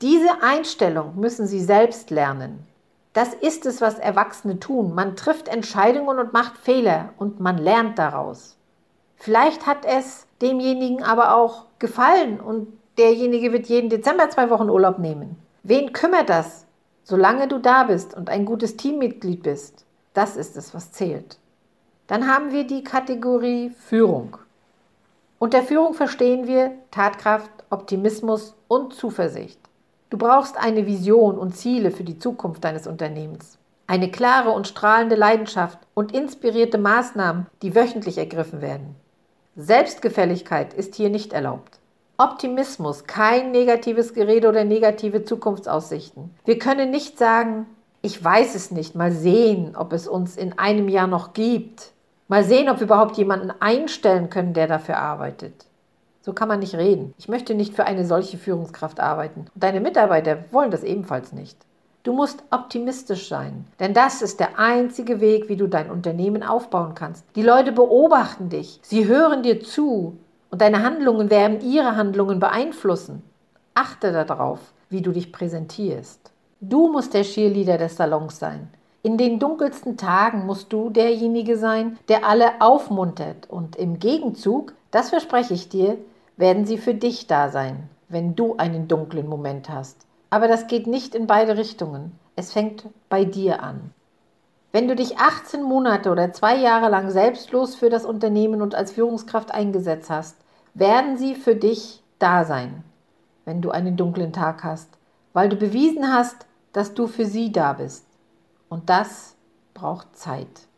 Diese 0.00 0.42
Einstellung 0.42 1.18
müssen 1.18 1.46
Sie 1.46 1.60
selbst 1.60 2.10
lernen. 2.10 2.66
Das 3.14 3.34
ist 3.34 3.66
es, 3.66 3.80
was 3.80 3.98
Erwachsene 3.98 4.60
tun. 4.60 4.94
Man 4.94 5.16
trifft 5.16 5.48
Entscheidungen 5.48 6.18
und 6.20 6.32
macht 6.32 6.56
Fehler 6.56 7.10
und 7.18 7.40
man 7.40 7.58
lernt 7.58 7.98
daraus. 7.98 8.56
Vielleicht 9.16 9.66
hat 9.66 9.84
es 9.84 10.26
demjenigen 10.40 11.02
aber 11.02 11.36
auch 11.36 11.64
gefallen 11.80 12.38
und 12.40 12.68
derjenige 12.96 13.52
wird 13.52 13.66
jeden 13.66 13.90
Dezember 13.90 14.30
zwei 14.30 14.50
Wochen 14.50 14.70
Urlaub 14.70 14.98
nehmen. 14.98 15.36
Wen 15.64 15.92
kümmert 15.92 16.28
das? 16.28 16.66
Solange 17.02 17.48
du 17.48 17.58
da 17.58 17.84
bist 17.84 18.14
und 18.14 18.30
ein 18.30 18.44
gutes 18.44 18.76
Teammitglied 18.76 19.42
bist, 19.42 19.84
das 20.12 20.36
ist 20.36 20.56
es, 20.56 20.74
was 20.74 20.92
zählt. 20.92 21.38
Dann 22.06 22.28
haben 22.28 22.52
wir 22.52 22.66
die 22.66 22.84
Kategorie 22.84 23.70
Führung. 23.70 24.36
Unter 25.38 25.62
Führung 25.62 25.94
verstehen 25.94 26.46
wir 26.46 26.72
Tatkraft, 26.90 27.50
Optimismus 27.70 28.54
und 28.68 28.92
Zuversicht. 28.92 29.58
Du 30.10 30.18
brauchst 30.18 30.58
eine 30.58 30.86
Vision 30.86 31.38
und 31.38 31.56
Ziele 31.56 31.90
für 31.90 32.04
die 32.04 32.18
Zukunft 32.18 32.62
deines 32.62 32.86
Unternehmens. 32.86 33.58
Eine 33.86 34.10
klare 34.10 34.50
und 34.50 34.68
strahlende 34.68 35.16
Leidenschaft 35.16 35.78
und 35.94 36.12
inspirierte 36.14 36.76
Maßnahmen, 36.76 37.46
die 37.62 37.74
wöchentlich 37.74 38.18
ergriffen 38.18 38.60
werden. 38.60 38.96
Selbstgefälligkeit 39.56 40.74
ist 40.74 40.94
hier 40.94 41.08
nicht 41.08 41.32
erlaubt. 41.32 41.78
Optimismus, 42.18 43.04
kein 43.04 43.50
negatives 43.50 44.12
Gerede 44.12 44.48
oder 44.50 44.64
negative 44.64 45.24
Zukunftsaussichten. 45.24 46.30
Wir 46.44 46.58
können 46.58 46.90
nicht 46.90 47.18
sagen, 47.18 47.66
ich 48.02 48.22
weiß 48.22 48.54
es 48.54 48.70
nicht, 48.70 48.94
mal 48.94 49.10
sehen, 49.10 49.74
ob 49.74 49.94
es 49.94 50.06
uns 50.06 50.36
in 50.36 50.58
einem 50.58 50.90
Jahr 50.90 51.06
noch 51.06 51.32
gibt. 51.32 51.93
Mal 52.28 52.44
sehen, 52.44 52.70
ob 52.70 52.78
wir 52.78 52.86
überhaupt 52.86 53.16
jemanden 53.18 53.52
einstellen 53.60 54.30
können, 54.30 54.54
der 54.54 54.66
dafür 54.66 54.98
arbeitet. 54.98 55.66
So 56.22 56.32
kann 56.32 56.48
man 56.48 56.60
nicht 56.60 56.74
reden. 56.74 57.12
Ich 57.18 57.28
möchte 57.28 57.54
nicht 57.54 57.74
für 57.74 57.84
eine 57.84 58.06
solche 58.06 58.38
Führungskraft 58.38 58.98
arbeiten. 58.98 59.46
Und 59.54 59.62
deine 59.62 59.80
Mitarbeiter 59.80 60.44
wollen 60.50 60.70
das 60.70 60.82
ebenfalls 60.82 61.32
nicht. 61.32 61.58
Du 62.02 62.12
musst 62.12 62.42
optimistisch 62.50 63.28
sein, 63.28 63.66
denn 63.80 63.94
das 63.94 64.20
ist 64.20 64.38
der 64.38 64.58
einzige 64.58 65.20
Weg, 65.20 65.48
wie 65.48 65.56
du 65.56 65.66
dein 65.66 65.90
Unternehmen 65.90 66.42
aufbauen 66.42 66.94
kannst. 66.94 67.24
Die 67.34 67.42
Leute 67.42 67.72
beobachten 67.72 68.50
dich, 68.50 68.78
sie 68.82 69.06
hören 69.06 69.42
dir 69.42 69.62
zu 69.62 70.18
und 70.50 70.60
deine 70.60 70.82
Handlungen 70.82 71.30
werden 71.30 71.62
ihre 71.62 71.96
Handlungen 71.96 72.40
beeinflussen. 72.40 73.22
Achte 73.72 74.12
darauf, 74.12 74.60
wie 74.90 75.00
du 75.00 75.12
dich 75.12 75.32
präsentierst. 75.32 76.30
Du 76.60 76.88
musst 76.88 77.14
der 77.14 77.22
Cheerleader 77.22 77.78
des 77.78 77.96
Salons 77.96 78.38
sein. 78.38 78.68
In 79.04 79.18
den 79.18 79.38
dunkelsten 79.38 79.98
Tagen 79.98 80.46
musst 80.46 80.72
du 80.72 80.88
derjenige 80.88 81.58
sein, 81.58 81.98
der 82.08 82.26
alle 82.26 82.62
aufmuntert 82.62 83.50
und 83.50 83.76
im 83.76 83.98
Gegenzug, 83.98 84.72
das 84.90 85.10
verspreche 85.10 85.52
ich 85.52 85.68
dir, 85.68 85.98
werden 86.38 86.64
sie 86.64 86.78
für 86.78 86.94
dich 86.94 87.26
da 87.26 87.50
sein, 87.50 87.90
wenn 88.08 88.34
du 88.34 88.56
einen 88.56 88.88
dunklen 88.88 89.28
Moment 89.28 89.68
hast. 89.68 90.06
Aber 90.30 90.48
das 90.48 90.68
geht 90.68 90.86
nicht 90.86 91.14
in 91.14 91.26
beide 91.26 91.58
Richtungen. 91.58 92.18
Es 92.34 92.54
fängt 92.54 92.86
bei 93.10 93.26
dir 93.26 93.62
an. 93.62 93.92
Wenn 94.72 94.88
du 94.88 94.96
dich 94.96 95.18
18 95.18 95.62
Monate 95.62 96.10
oder 96.10 96.32
zwei 96.32 96.56
Jahre 96.56 96.88
lang 96.88 97.10
selbstlos 97.10 97.74
für 97.74 97.90
das 97.90 98.06
Unternehmen 98.06 98.62
und 98.62 98.74
als 98.74 98.92
Führungskraft 98.92 99.52
eingesetzt 99.52 100.08
hast, 100.08 100.38
werden 100.72 101.18
sie 101.18 101.34
für 101.34 101.56
dich 101.56 102.02
da 102.18 102.46
sein, 102.46 102.82
wenn 103.44 103.60
du 103.60 103.70
einen 103.70 103.98
dunklen 103.98 104.32
Tag 104.32 104.64
hast, 104.64 104.88
weil 105.34 105.50
du 105.50 105.56
bewiesen 105.56 106.10
hast, 106.10 106.46
dass 106.72 106.94
du 106.94 107.06
für 107.06 107.26
sie 107.26 107.52
da 107.52 107.74
bist. 107.74 108.06
Und 108.68 108.90
das 108.90 109.36
braucht 109.74 110.16
Zeit. 110.16 110.68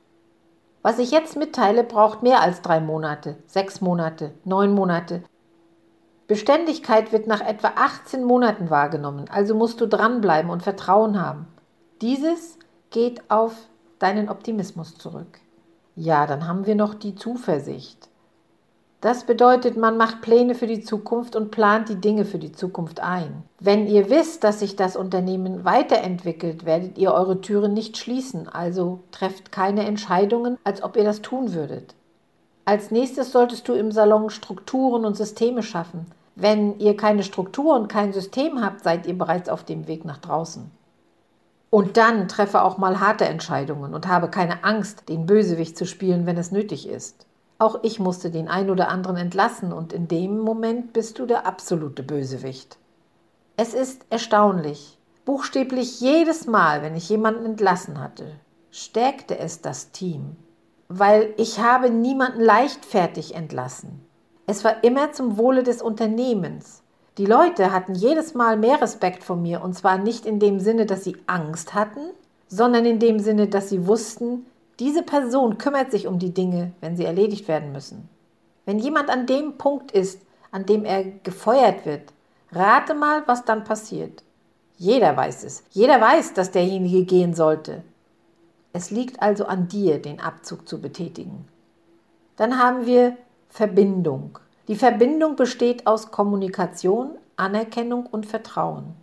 Was 0.83 0.99
ich 0.99 1.11
jetzt 1.11 1.37
mitteile, 1.37 1.83
braucht 1.83 2.23
mehr 2.23 2.41
als 2.41 2.63
drei 2.63 2.81
Monate, 2.81 3.37
sechs 3.47 3.81
Monate, 3.81 4.33
neun 4.45 4.73
Monate, 4.73 5.23
Beständigkeit 6.29 7.13
wird 7.13 7.29
nach 7.29 7.41
etwa 7.41 7.73
18 7.77 8.25
Monaten 8.25 8.69
wahrgenommen, 8.69 9.27
also 9.31 9.55
musst 9.55 9.81
du 9.81 9.87
dranbleiben 9.87 10.51
und 10.51 10.63
Vertrauen 10.63 11.21
haben. 11.21 11.47
Dieses 12.01 12.59
geht 12.91 13.31
auf 13.31 13.55
deinen 13.99 14.29
Optimismus 14.29 14.97
zurück. 14.97 15.39
Ja, 15.95 16.27
dann 16.27 16.47
haben 16.49 16.67
wir 16.67 16.75
noch 16.75 16.95
die 16.95 17.15
Zuversicht. 17.15 18.09
Das 19.03 19.25
bedeutet, 19.25 19.77
man 19.77 19.99
macht 19.99 20.23
Pläne 20.23 20.55
für 20.55 20.67
die 20.67 20.81
Zukunft 20.81 21.37
und 21.37 21.51
plant 21.51 21.91
die 21.91 22.01
Dinge 22.01 22.25
für 22.25 22.39
die 22.39 22.53
Zukunft 22.53 23.01
ein. 23.01 23.43
Wenn 23.61 23.87
ihr 23.87 24.09
wisst, 24.09 24.43
dass 24.43 24.61
sich 24.61 24.75
das 24.75 24.97
Unternehmen 24.97 25.65
weiterentwickelt, 25.65 26.65
werdet 26.65 26.97
ihr 26.97 27.13
eure 27.13 27.41
Türen 27.43 27.75
nicht 27.75 27.99
schließen, 27.99 28.49
also 28.49 29.01
trefft 29.13 29.53
keine 29.53 29.85
Entscheidungen, 29.85 30.57
als 30.65 30.83
ob 30.83 30.97
ihr 30.97 31.05
das 31.05 31.21
tun 31.21 31.53
würdet. 31.53 31.95
Als 32.65 32.91
nächstes 32.91 33.33
solltest 33.33 33.69
du 33.69 33.75
im 33.75 33.93
Salon 33.93 34.31
Strukturen 34.31 35.05
und 35.05 35.17
Systeme 35.17 35.63
schaffen. 35.63 36.07
Wenn 36.35 36.79
ihr 36.81 36.97
keine 36.97 37.23
Struktur 37.23 37.77
und 37.77 37.89
kein 37.89 38.13
System 38.13 38.65
habt, 38.65 38.83
seid 38.83 39.07
ihr 39.07 39.17
bereits 39.17 39.49
auf 39.49 39.63
dem 39.63 39.87
Weg 39.87 40.05
nach 40.05 40.19
draußen. 40.19 40.71
Und 41.71 41.97
dann 41.97 42.29
treffe 42.29 42.63
auch 42.63 42.79
mal 42.79 42.99
harte 42.99 43.27
Entscheidungen 43.27 43.95
und 43.95 44.09
habe 44.09 44.29
keine 44.29 44.65
Angst, 44.65 45.09
den 45.09 45.27
Bösewicht 45.27 45.77
zu 45.77 45.85
spielen, 45.85 46.25
wenn 46.27 46.39
es 46.39 46.51
nötig 46.51 46.89
ist. 46.89 47.27
Auch 47.59 47.81
ich 47.83 47.99
musste 47.99 48.31
den 48.31 48.49
ein 48.49 48.71
oder 48.71 48.89
anderen 48.89 49.17
entlassen 49.17 49.73
und 49.73 49.93
in 49.93 50.09
dem 50.09 50.39
Moment 50.39 50.93
bist 50.93 51.19
du 51.19 51.27
der 51.27 51.47
absolute 51.47 52.03
Bösewicht. 52.03 52.79
Es 53.57 53.75
ist 53.75 54.05
erstaunlich. 54.11 54.99
Buchstäblich 55.25 56.01
jedes 56.01 56.47
Mal, 56.47 56.83
wenn 56.83 56.95
ich 56.95 57.09
jemanden 57.09 57.47
entlassen 57.47 58.01
hatte, 58.01 58.27
stärkte 58.71 59.39
es 59.39 59.61
das 59.61 59.91
Team 59.91 60.37
weil 60.89 61.35
ich 61.37 61.59
habe 61.59 61.91
niemanden 61.91 62.41
leichtfertig 62.41 63.35
entlassen. 63.35 64.01
Es 64.47 64.65
war 64.65 64.85
immer 64.85 65.13
zum 65.13 65.37
Wohle 65.37 65.63
des 65.63 65.83
Unternehmens. 65.83 66.83
Die 67.19 67.27
Leute 67.27 67.73
hatten 67.73 67.95
jedes 67.95 68.35
Mal 68.35 68.57
mehr 68.57 68.81
Respekt 68.81 69.25
vor 69.25 69.37
mir 69.37 69.63
und 69.63 69.75
zwar 69.75 69.99
nicht 69.99 70.27
in 70.27 70.39
dem 70.39 70.61
Sinne, 70.61 70.87
dass 70.87 71.03
sie 71.03 71.17
Angst 71.27 71.75
hatten, 71.75 72.01
sondern 72.47 72.85
in 72.85 72.99
dem 72.99 73.19
Sinne, 73.19 73.49
dass 73.49 73.71
sie 73.71 73.87
wussten, 73.87 74.47
diese 74.79 75.03
Person 75.03 75.59
kümmert 75.59 75.91
sich 75.91 76.07
um 76.07 76.19
die 76.19 76.35
Dinge, 76.35 76.73
wenn 76.81 76.97
sie 76.97 77.05
erledigt 77.05 77.49
werden 77.49 77.73
müssen. 77.73 78.09
Wenn 78.67 78.79
jemand 78.79 79.11
an 79.11 79.27
dem 79.27 79.57
Punkt 79.57 79.93
ist, 79.93 80.21
an 80.51 80.67
dem 80.67 80.85
er 80.85 81.05
gefeuert 81.05 81.87
wird, 81.87 82.13
rate 82.53 82.95
mal, 82.95 83.23
was 83.27 83.45
dann 83.45 83.65
passiert. 83.65 84.23
Jeder 84.77 85.17
weiß 85.17 85.45
es. 85.45 85.65
Jeder 85.71 86.01
weiß, 86.01 86.35
dass 86.35 86.51
derjenige 86.51 87.05
gehen 87.05 87.35
sollte. 87.35 87.83
Es 88.73 88.91
liegt 88.91 89.23
also 89.23 89.47
an 89.47 89.69
dir, 89.69 90.03
den 90.03 90.21
Abzug 90.21 90.69
zu 90.69 90.81
betätigen. 90.81 91.47
Dann 92.37 92.59
haben 92.63 92.85
wir 92.85 93.17
Verbindung. 93.49 94.39
Die 94.69 94.77
Verbindung 94.77 95.37
besteht 95.37 95.87
aus 95.87 96.11
Kommunikation, 96.11 97.13
Anerkennung 97.37 98.05
und 98.05 98.27
Vertrauen. 98.27 98.95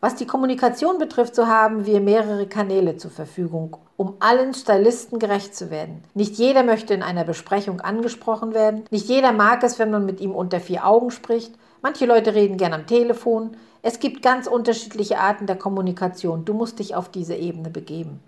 Was 0.00 0.16
die 0.16 0.26
Kommunikation 0.26 0.98
betrifft, 0.98 1.34
so 1.34 1.46
haben 1.46 1.86
wir 1.86 2.00
mehrere 2.00 2.46
Kanäle 2.46 2.96
zur 2.96 3.10
Verfügung, 3.10 3.76
um 3.98 4.14
allen 4.20 4.54
Stylisten 4.54 5.18
gerecht 5.18 5.56
zu 5.56 5.70
werden. 5.70 6.04
Nicht 6.14 6.36
jeder 6.38 6.62
möchte 6.62 6.94
in 6.94 7.02
einer 7.02 7.24
Besprechung 7.24 7.80
angesprochen 7.80 8.54
werden. 8.54 8.84
Nicht 8.90 9.08
jeder 9.08 9.32
mag 9.32 9.62
es, 9.64 9.80
wenn 9.80 9.90
man 9.90 10.06
mit 10.06 10.20
ihm 10.20 10.30
unter 10.30 10.60
vier 10.60 10.86
Augen 10.86 11.10
spricht. 11.10 11.52
Manche 11.82 12.06
Leute 12.06 12.32
reden 12.32 12.56
gern 12.56 12.72
am 12.72 12.86
Telefon. 12.86 13.56
Es 13.82 13.98
gibt 13.98 14.22
ganz 14.22 14.46
unterschiedliche 14.46 15.18
Arten 15.18 15.46
der 15.46 15.56
Kommunikation. 15.56 16.44
Du 16.44 16.54
musst 16.54 16.78
dich 16.78 16.94
auf 16.94 17.08
diese 17.08 17.34
Ebene 17.34 17.70
begeben. 17.70 18.20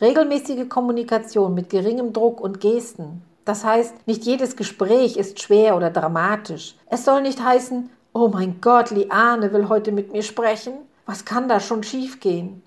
Regelmäßige 0.00 0.68
Kommunikation 0.68 1.54
mit 1.54 1.70
geringem 1.70 2.12
Druck 2.12 2.40
und 2.40 2.60
Gesten. 2.60 3.22
Das 3.44 3.64
heißt, 3.64 3.94
nicht 4.08 4.24
jedes 4.24 4.56
Gespräch 4.56 5.16
ist 5.16 5.40
schwer 5.40 5.76
oder 5.76 5.90
dramatisch. 5.90 6.74
Es 6.90 7.04
soll 7.04 7.22
nicht 7.22 7.40
heißen, 7.40 7.90
oh 8.12 8.26
mein 8.26 8.60
Gott, 8.60 8.90
Liane 8.90 9.52
will 9.52 9.68
heute 9.68 9.92
mit 9.92 10.12
mir 10.12 10.24
sprechen. 10.24 10.74
Was 11.06 11.24
kann 11.24 11.48
da 11.48 11.60
schon 11.60 11.84
schiefgehen? 11.84 12.62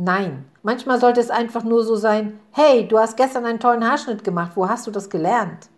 Nein, 0.00 0.44
manchmal 0.62 1.00
sollte 1.00 1.20
es 1.20 1.28
einfach 1.28 1.64
nur 1.64 1.82
so 1.82 1.96
sein, 1.96 2.38
hey, 2.52 2.86
du 2.86 3.00
hast 3.00 3.16
gestern 3.16 3.44
einen 3.44 3.58
tollen 3.58 3.84
Haarschnitt 3.84 4.22
gemacht, 4.22 4.52
wo 4.54 4.68
hast 4.68 4.86
du 4.86 4.92
das 4.92 5.10
gelernt? 5.10 5.70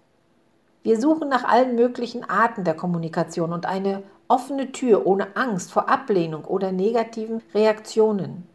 Wir 0.82 1.00
suchen 1.00 1.30
nach 1.30 1.44
allen 1.44 1.74
möglichen 1.74 2.28
Arten 2.28 2.64
der 2.64 2.74
Kommunikation 2.74 3.50
und 3.50 3.64
eine 3.64 4.02
offene 4.28 4.72
Tür 4.72 5.06
ohne 5.06 5.34
Angst 5.36 5.72
vor 5.72 5.88
Ablehnung 5.88 6.44
oder 6.44 6.70
negativen 6.70 7.40
Reaktionen. 7.54 8.46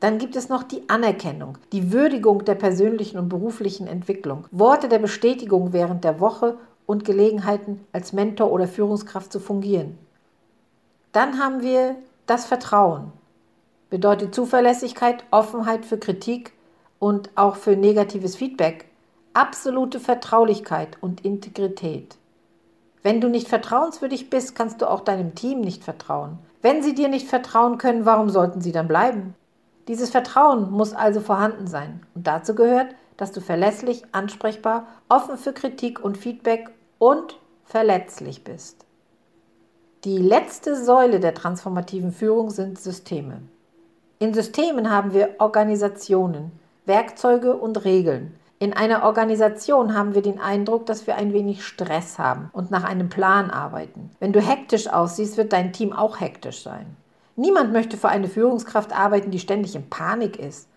Dann 0.00 0.18
gibt 0.18 0.34
es 0.34 0.48
noch 0.48 0.64
die 0.64 0.88
Anerkennung, 0.88 1.58
die 1.70 1.92
Würdigung 1.92 2.44
der 2.44 2.56
persönlichen 2.56 3.20
und 3.20 3.28
beruflichen 3.28 3.86
Entwicklung, 3.86 4.48
Worte 4.50 4.88
der 4.88 4.98
Bestätigung 4.98 5.72
während 5.72 6.02
der 6.02 6.18
Woche 6.18 6.56
und 6.86 7.04
Gelegenheiten 7.04 7.86
als 7.92 8.12
Mentor 8.12 8.50
oder 8.50 8.66
Führungskraft 8.66 9.32
zu 9.32 9.38
fungieren. 9.38 9.96
Dann 11.12 11.38
haben 11.38 11.62
wir 11.62 11.94
das 12.26 12.46
Vertrauen. 12.46 13.12
Bedeutet 13.92 14.34
Zuverlässigkeit, 14.34 15.22
Offenheit 15.30 15.84
für 15.84 15.98
Kritik 15.98 16.54
und 16.98 17.28
auch 17.34 17.56
für 17.56 17.76
negatives 17.76 18.36
Feedback, 18.36 18.86
absolute 19.34 20.00
Vertraulichkeit 20.00 20.96
und 21.02 21.26
Integrität. 21.26 22.16
Wenn 23.02 23.20
du 23.20 23.28
nicht 23.28 23.48
vertrauenswürdig 23.48 24.30
bist, 24.30 24.54
kannst 24.54 24.80
du 24.80 24.88
auch 24.88 25.00
deinem 25.00 25.34
Team 25.34 25.60
nicht 25.60 25.84
vertrauen. 25.84 26.38
Wenn 26.62 26.82
sie 26.82 26.94
dir 26.94 27.08
nicht 27.08 27.28
vertrauen 27.28 27.76
können, 27.76 28.06
warum 28.06 28.30
sollten 28.30 28.62
sie 28.62 28.72
dann 28.72 28.88
bleiben? 28.88 29.34
Dieses 29.88 30.08
Vertrauen 30.08 30.70
muss 30.70 30.94
also 30.94 31.20
vorhanden 31.20 31.66
sein. 31.66 32.00
Und 32.14 32.26
dazu 32.26 32.54
gehört, 32.54 32.94
dass 33.18 33.32
du 33.32 33.42
verlässlich, 33.42 34.04
ansprechbar, 34.12 34.86
offen 35.10 35.36
für 35.36 35.52
Kritik 35.52 36.02
und 36.02 36.16
Feedback 36.16 36.70
und 36.98 37.38
verletzlich 37.66 38.42
bist. 38.42 38.86
Die 40.04 40.16
letzte 40.16 40.82
Säule 40.82 41.20
der 41.20 41.34
transformativen 41.34 42.12
Führung 42.12 42.48
sind 42.48 42.80
Systeme. 42.80 43.42
In 44.22 44.34
Systemen 44.34 44.88
haben 44.88 45.14
wir 45.14 45.30
Organisationen, 45.40 46.52
Werkzeuge 46.86 47.56
und 47.56 47.84
Regeln. 47.84 48.36
In 48.60 48.72
einer 48.72 49.02
Organisation 49.02 49.96
haben 49.96 50.14
wir 50.14 50.22
den 50.22 50.38
Eindruck, 50.38 50.86
dass 50.86 51.08
wir 51.08 51.16
ein 51.16 51.32
wenig 51.32 51.66
Stress 51.66 52.20
haben 52.20 52.48
und 52.52 52.70
nach 52.70 52.84
einem 52.84 53.08
Plan 53.08 53.50
arbeiten. 53.50 54.10
Wenn 54.20 54.32
du 54.32 54.40
hektisch 54.40 54.86
aussiehst, 54.86 55.38
wird 55.38 55.52
dein 55.52 55.72
Team 55.72 55.92
auch 55.92 56.20
hektisch 56.20 56.62
sein. 56.62 56.96
Niemand 57.34 57.72
möchte 57.72 57.96
für 57.96 58.10
eine 58.10 58.28
Führungskraft 58.28 58.96
arbeiten, 58.96 59.32
die 59.32 59.40
ständig 59.40 59.74
in 59.74 59.90
Panik 59.90 60.38
ist. 60.38 60.68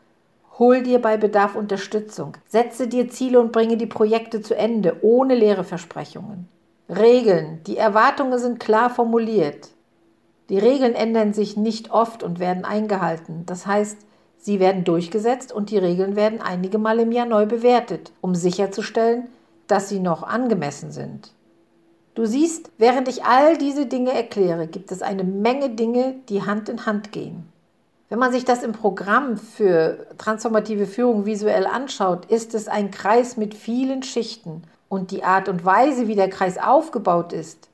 Hol 0.58 0.82
dir 0.82 1.00
bei 1.00 1.16
Bedarf 1.16 1.56
Unterstützung. 1.56 2.38
Setze 2.48 2.88
dir 2.88 3.12
Ziele 3.12 3.40
und 3.40 3.52
bringe 3.52 3.78
die 3.78 3.86
Projekte 3.86 4.42
zu 4.42 4.58
Ende, 4.58 4.98
ohne 5.04 5.36
leere 5.36 5.64
Versprechungen. 5.64 6.50
Regeln. 6.90 7.62
Die 7.68 7.78
Erwartungen 7.78 8.40
sind 8.40 8.60
klar 8.60 8.90
formuliert. 8.90 9.70
Die 10.50 10.60
Regeln 10.60 10.94
ändern 10.94 11.34
sich 11.34 11.58
nicht 11.58 11.92
oft 11.92 12.22
und 12.22 12.40
werden 12.40 12.66
eingehalten. 12.66 13.44
Das 13.46 13.66
heißt, 13.66 13.98
sie 14.38 14.60
werden 14.60 14.84
durchgesetzt 14.84 15.52
und 15.52 15.72
die 15.72 15.78
Regeln 15.78 16.16
werden 16.16 16.42
einige 16.42 16.78
Mal 16.78 17.00
im 17.00 17.12
Jahr 17.12 17.26
neu 17.26 17.46
bewertet, 17.46 18.12
um 18.22 18.36
sicherzustellen, 18.36 19.28
dass 19.68 19.90
sie 19.90 20.00
noch 20.00 20.24
angemessen 20.24 20.92
sind. 20.92 21.32
Du 22.14 22.26
siehst, 22.26 22.72
während 22.78 23.08
ich 23.10 23.26
all 23.26 23.58
diese 23.58 23.88
Dinge 23.88 24.14
erkläre, 24.14 24.68
gibt 24.68 24.92
es 24.92 25.02
eine 25.02 25.24
Menge 25.24 25.72
Dinge, 25.72 26.16
die 26.30 26.44
Hand 26.44 26.70
in 26.70 26.86
Hand 26.86 27.12
gehen. 27.12 27.50
Wenn 28.08 28.20
man 28.20 28.32
sich 28.32 28.46
das 28.46 28.64
im 28.64 28.72
Programm 28.72 29.38
für 29.38 30.06
transformative 30.18 30.86
Führung 30.86 31.26
visuell 31.26 31.66
anschaut, 31.66 32.26
ist 32.26 32.54
es 32.54 32.68
ein 32.68 32.92
Kreis 32.92 33.36
mit 33.36 33.56
vielen 33.56 34.04
Schichten 34.04 34.62
und 34.88 35.10
die 35.10 35.24
Art 35.24 35.50
und 35.50 35.66
Weise, 35.66 36.08
wie 36.08 36.16
der 36.16 36.30
Kreis 36.30 36.58
aufgebaut 36.58 37.34
ist, 37.34 37.68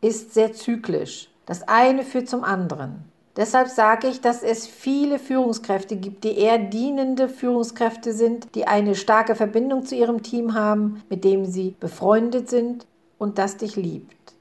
ist 0.00 0.32
sehr 0.32 0.54
zyklisch. 0.54 1.28
Das 1.46 1.66
eine 1.68 2.02
führt 2.02 2.28
zum 2.28 2.44
anderen. 2.44 3.04
Deshalb 3.36 3.68
sage 3.68 4.06
ich, 4.06 4.20
dass 4.20 4.42
es 4.42 4.66
viele 4.66 5.18
Führungskräfte 5.18 5.96
gibt, 5.96 6.22
die 6.22 6.38
eher 6.38 6.58
dienende 6.58 7.28
Führungskräfte 7.28 8.12
sind, 8.12 8.54
die 8.54 8.66
eine 8.66 8.94
starke 8.94 9.34
Verbindung 9.34 9.84
zu 9.84 9.96
ihrem 9.96 10.22
Team 10.22 10.54
haben, 10.54 11.02
mit 11.08 11.24
dem 11.24 11.44
sie 11.44 11.74
befreundet 11.80 12.48
sind 12.48 12.86
und 13.18 13.38
das 13.38 13.56
dich 13.56 13.74
liebt. 13.74 14.34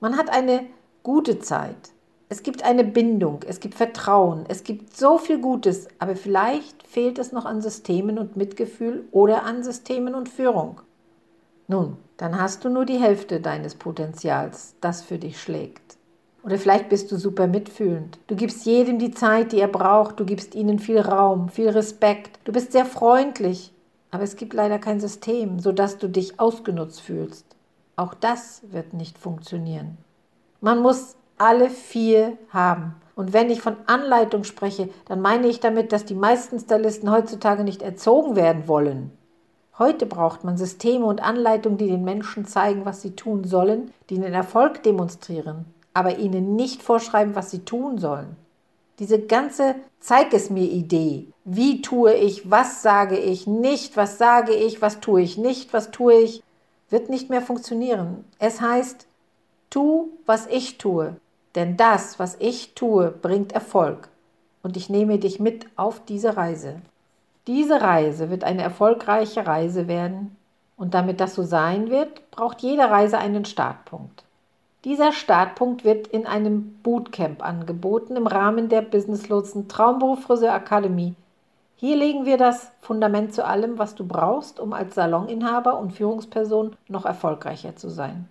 Man 0.00 0.16
hat 0.18 0.28
eine 0.30 0.66
gute 1.02 1.38
Zeit. 1.38 1.92
Es 2.28 2.42
gibt 2.42 2.62
eine 2.62 2.84
Bindung, 2.84 3.40
es 3.46 3.58
gibt 3.60 3.74
Vertrauen, 3.74 4.44
es 4.48 4.62
gibt 4.62 4.94
so 4.94 5.16
viel 5.16 5.40
Gutes, 5.40 5.88
aber 5.98 6.14
vielleicht 6.14 6.86
fehlt 6.86 7.18
es 7.18 7.32
noch 7.32 7.46
an 7.46 7.62
Systemen 7.62 8.18
und 8.18 8.36
Mitgefühl 8.36 9.08
oder 9.12 9.44
an 9.44 9.62
Systemen 9.62 10.14
und 10.14 10.28
Führung. 10.28 10.82
Nun, 11.66 11.96
dann 12.18 12.38
hast 12.38 12.64
du 12.64 12.68
nur 12.68 12.84
die 12.84 12.98
Hälfte 12.98 13.40
deines 13.40 13.74
Potenzials, 13.74 14.74
das 14.82 15.02
für 15.02 15.18
dich 15.18 15.40
schlägt. 15.40 15.97
Oder 16.42 16.58
vielleicht 16.58 16.88
bist 16.88 17.10
du 17.10 17.16
super 17.16 17.46
mitfühlend. 17.46 18.18
Du 18.26 18.36
gibst 18.36 18.64
jedem 18.64 18.98
die 18.98 19.10
Zeit, 19.10 19.52
die 19.52 19.60
er 19.60 19.68
braucht. 19.68 20.20
Du 20.20 20.24
gibst 20.24 20.54
ihnen 20.54 20.78
viel 20.78 21.00
Raum, 21.00 21.48
viel 21.48 21.68
Respekt. 21.68 22.38
Du 22.44 22.52
bist 22.52 22.72
sehr 22.72 22.86
freundlich. 22.86 23.72
Aber 24.10 24.22
es 24.22 24.36
gibt 24.36 24.54
leider 24.54 24.78
kein 24.78 25.00
System, 25.00 25.58
sodass 25.58 25.98
du 25.98 26.08
dich 26.08 26.40
ausgenutzt 26.40 27.00
fühlst. 27.00 27.44
Auch 27.96 28.14
das 28.14 28.62
wird 28.70 28.94
nicht 28.94 29.18
funktionieren. 29.18 29.98
Man 30.60 30.80
muss 30.80 31.16
alle 31.36 31.68
vier 31.70 32.38
haben. 32.50 32.94
Und 33.14 33.32
wenn 33.32 33.50
ich 33.50 33.60
von 33.60 33.76
Anleitung 33.86 34.44
spreche, 34.44 34.88
dann 35.06 35.20
meine 35.20 35.48
ich 35.48 35.60
damit, 35.60 35.92
dass 35.92 36.04
die 36.04 36.14
meisten 36.14 36.58
Stylisten 36.58 37.10
heutzutage 37.10 37.64
nicht 37.64 37.82
erzogen 37.82 38.36
werden 38.36 38.68
wollen. 38.68 39.10
Heute 39.78 40.06
braucht 40.06 40.44
man 40.44 40.56
Systeme 40.56 41.04
und 41.04 41.22
Anleitungen, 41.22 41.78
die 41.78 41.88
den 41.88 42.04
Menschen 42.04 42.46
zeigen, 42.46 42.84
was 42.84 43.02
sie 43.02 43.14
tun 43.14 43.44
sollen, 43.44 43.92
die 44.10 44.16
den 44.16 44.34
Erfolg 44.34 44.82
demonstrieren, 44.82 45.66
aber 45.94 46.18
ihnen 46.18 46.56
nicht 46.56 46.82
vorschreiben, 46.82 47.34
was 47.34 47.50
sie 47.50 47.64
tun 47.64 47.98
sollen. 47.98 48.36
Diese 48.98 49.20
ganze 49.20 49.76
Zeig 50.00 50.32
es 50.32 50.48
mir 50.48 50.64
Idee, 50.64 51.26
wie 51.44 51.82
tue 51.82 52.14
ich, 52.14 52.50
was 52.50 52.82
sage 52.82 53.16
ich 53.16 53.46
nicht, 53.46 53.96
was 53.96 54.16
sage 54.16 54.52
ich, 54.52 54.80
was 54.80 55.00
tue 55.00 55.22
ich 55.22 55.36
nicht, 55.36 55.72
was 55.72 55.90
tue 55.90 56.14
ich, 56.14 56.42
wird 56.88 57.10
nicht 57.10 57.30
mehr 57.30 57.42
funktionieren. 57.42 58.24
Es 58.38 58.60
heißt, 58.60 59.06
tu, 59.70 60.10
was 60.24 60.46
ich 60.46 60.78
tue, 60.78 61.16
denn 61.56 61.76
das, 61.76 62.18
was 62.18 62.36
ich 62.38 62.74
tue, 62.74 63.10
bringt 63.10 63.52
Erfolg. 63.52 64.08
Und 64.62 64.76
ich 64.76 64.88
nehme 64.88 65.18
dich 65.18 65.40
mit 65.40 65.66
auf 65.76 66.04
diese 66.04 66.36
Reise. 66.36 66.80
Diese 67.48 67.80
Reise 67.80 68.30
wird 68.30 68.44
eine 68.44 68.62
erfolgreiche 68.62 69.46
Reise 69.46 69.88
werden. 69.88 70.36
Und 70.76 70.94
damit 70.94 71.20
das 71.20 71.34
so 71.34 71.42
sein 71.42 71.90
wird, 71.90 72.30
braucht 72.30 72.60
jede 72.60 72.88
Reise 72.88 73.18
einen 73.18 73.44
Startpunkt. 73.44 74.24
Dieser 74.84 75.10
Startpunkt 75.12 75.84
wird 75.84 76.06
in 76.06 76.24
einem 76.24 76.78
Bootcamp 76.84 77.44
angeboten 77.44 78.14
im 78.14 78.28
Rahmen 78.28 78.68
der 78.68 78.80
Business 78.80 79.28
Lotsen 79.28 79.66
Traumberuf 79.66 80.22
Friseur 80.22 80.52
Akademie. 80.52 81.16
Hier 81.74 81.96
legen 81.96 82.26
wir 82.26 82.36
das 82.36 82.70
Fundament 82.80 83.34
zu 83.34 83.44
allem, 83.44 83.78
was 83.78 83.96
du 83.96 84.06
brauchst, 84.06 84.60
um 84.60 84.72
als 84.72 84.94
Saloninhaber 84.94 85.80
und 85.80 85.94
Führungsperson 85.94 86.76
noch 86.86 87.06
erfolgreicher 87.06 87.74
zu 87.74 87.88
sein. 87.88 88.28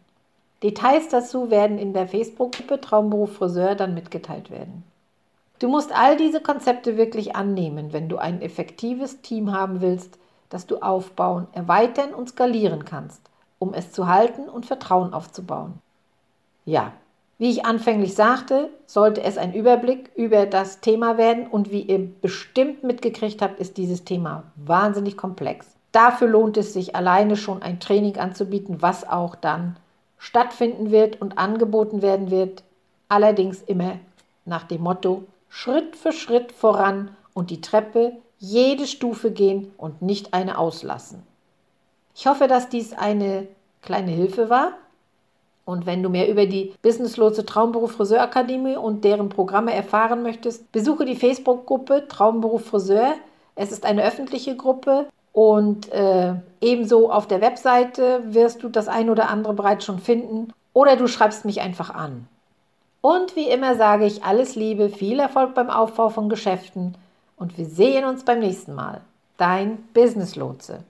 Details 0.63 1.10
dazu 1.10 1.51
werden 1.51 1.77
in 1.77 1.91
der 1.91 2.07
Facebook-Gruppe 2.07 2.79
Traumberuf 2.79 3.33
Friseur 3.33 3.75
dann 3.75 3.93
mitgeteilt 3.93 4.49
werden. 4.49 4.83
Du 5.60 5.67
musst 5.67 5.91
all 5.93 6.15
diese 6.15 6.39
Konzepte 6.39 6.95
wirklich 6.95 7.36
annehmen, 7.36 7.91
wenn 7.91 8.07
du 8.07 8.17
ein 8.17 8.41
effektives 8.41 9.21
Team 9.21 9.51
haben 9.51 9.81
willst, 9.81 10.17
das 10.49 10.65
du 10.65 10.77
aufbauen, 10.77 11.47
erweitern 11.51 12.13
und 12.13 12.29
skalieren 12.29 12.86
kannst, 12.86 13.21
um 13.60 13.73
es 13.73 13.91
zu 13.91 14.07
halten 14.07 14.47
und 14.47 14.65
Vertrauen 14.65 15.13
aufzubauen. 15.13 15.81
Ja, 16.67 16.91
wie 17.38 17.49
ich 17.49 17.65
anfänglich 17.65 18.13
sagte, 18.13 18.69
sollte 18.86 19.23
es 19.23 19.38
ein 19.38 19.53
Überblick 19.53 20.12
über 20.15 20.45
das 20.45 20.82
Thema 20.82 21.17
werden 21.17 21.47
und 21.47 21.71
wie 21.71 21.80
ihr 21.80 21.99
bestimmt 22.21 22.84
mitgekriegt 22.84 23.41
habt, 23.41 23.62
ist 23.62 23.77
dieses 23.77 24.03
Thema 24.03 24.43
wahnsinnig 24.58 25.15
komplex. 25.15 25.65
Dafür 25.93 26.27
lohnt 26.27 26.58
es 26.58 26.73
sich 26.73 26.93
alleine 26.93 27.38
schon 27.38 27.62
ein 27.62 27.80
Training 27.80 28.17
anzubieten, 28.17 28.82
was 28.82 29.08
auch 29.08 29.36
dann 29.36 29.77
stattfinden 30.17 30.91
wird 30.91 31.21
und 31.21 31.38
angeboten 31.38 32.01
werden 32.01 32.32
wird, 32.32 32.63
allerdings 33.08 33.62
immer 33.62 33.97
nach 34.43 34.63
dem 34.63 34.82
Motto 34.82 35.23
Schritt 35.47 35.95
für 35.95 36.12
Schritt 36.12 36.51
voran 36.51 37.15
und 37.34 37.49
die 37.49 37.62
Treppe 37.62 38.12
jede 38.39 38.88
Stufe 38.88 39.32
gehen 39.32 39.71
und 39.77 40.01
nicht 40.01 40.34
eine 40.34 40.58
auslassen. 40.58 41.23
Ich 42.13 42.27
hoffe, 42.27 42.49
dass 42.49 42.67
dies 42.67 42.91
eine 42.91 43.47
kleine 43.82 44.12
Hilfe 44.12 44.49
war 44.49 44.73
und 45.67 45.86
wenn 45.86 46.01
du 46.01 46.08
mehr 46.08 46.30
über 46.30 46.45
die 46.45 46.73
Business 46.82 47.17
Lotse 47.17 47.45
Traumberuf 47.45 47.91
Friseur 47.91 48.21
Akademie 48.21 48.77
und 48.77 49.03
deren 49.03 49.27
Programme 49.27 49.73
erfahren 49.73 50.23
möchtest, 50.23 50.71
besuche 50.71 51.03
die 51.03 51.17
Facebook-Gruppe 51.17 52.08
Traumberuf 52.08 52.67
Friseur. 52.67 53.15
Es 53.56 53.73
ist 53.73 53.86
eine 53.86 54.06
öffentliche 54.06 54.56
Gruppe 54.56 55.08
und 55.34 55.91
äh, 55.91 56.36
ebenso 56.62 57.12
auf 57.12 57.27
der 57.27 57.41
Webseite 57.41 58.21
wirst 58.27 58.63
du 58.63 58.69
das 58.69 58.88
ein 58.88 59.10
oder 59.10 59.30
andere 59.30 59.53
bereits 59.53 59.84
schon 59.84 59.99
finden 59.99 60.53
oder 60.71 60.95
du 60.95 61.06
schreibst 61.08 61.43
mich 61.43 61.60
einfach 61.60 61.93
an. 61.93 62.30
Und 63.01 63.36
wie 63.36 63.49
immer 63.49 63.75
sage 63.75 64.06
ich 64.06 64.23
alles 64.23 64.56
Liebe, 64.56 64.88
viel 64.88 65.19
Erfolg 65.19 65.53
beim 65.53 65.69
Aufbau 65.69 66.08
von 66.08 66.30
Geschäften 66.30 66.95
und 67.36 67.58
wir 67.58 67.65
sehen 67.65 68.06
uns 68.06 68.23
beim 68.23 68.39
nächsten 68.39 68.73
Mal. 68.73 69.01
Dein 69.38 69.80
Business 69.93 70.38
Lotse. 70.38 70.80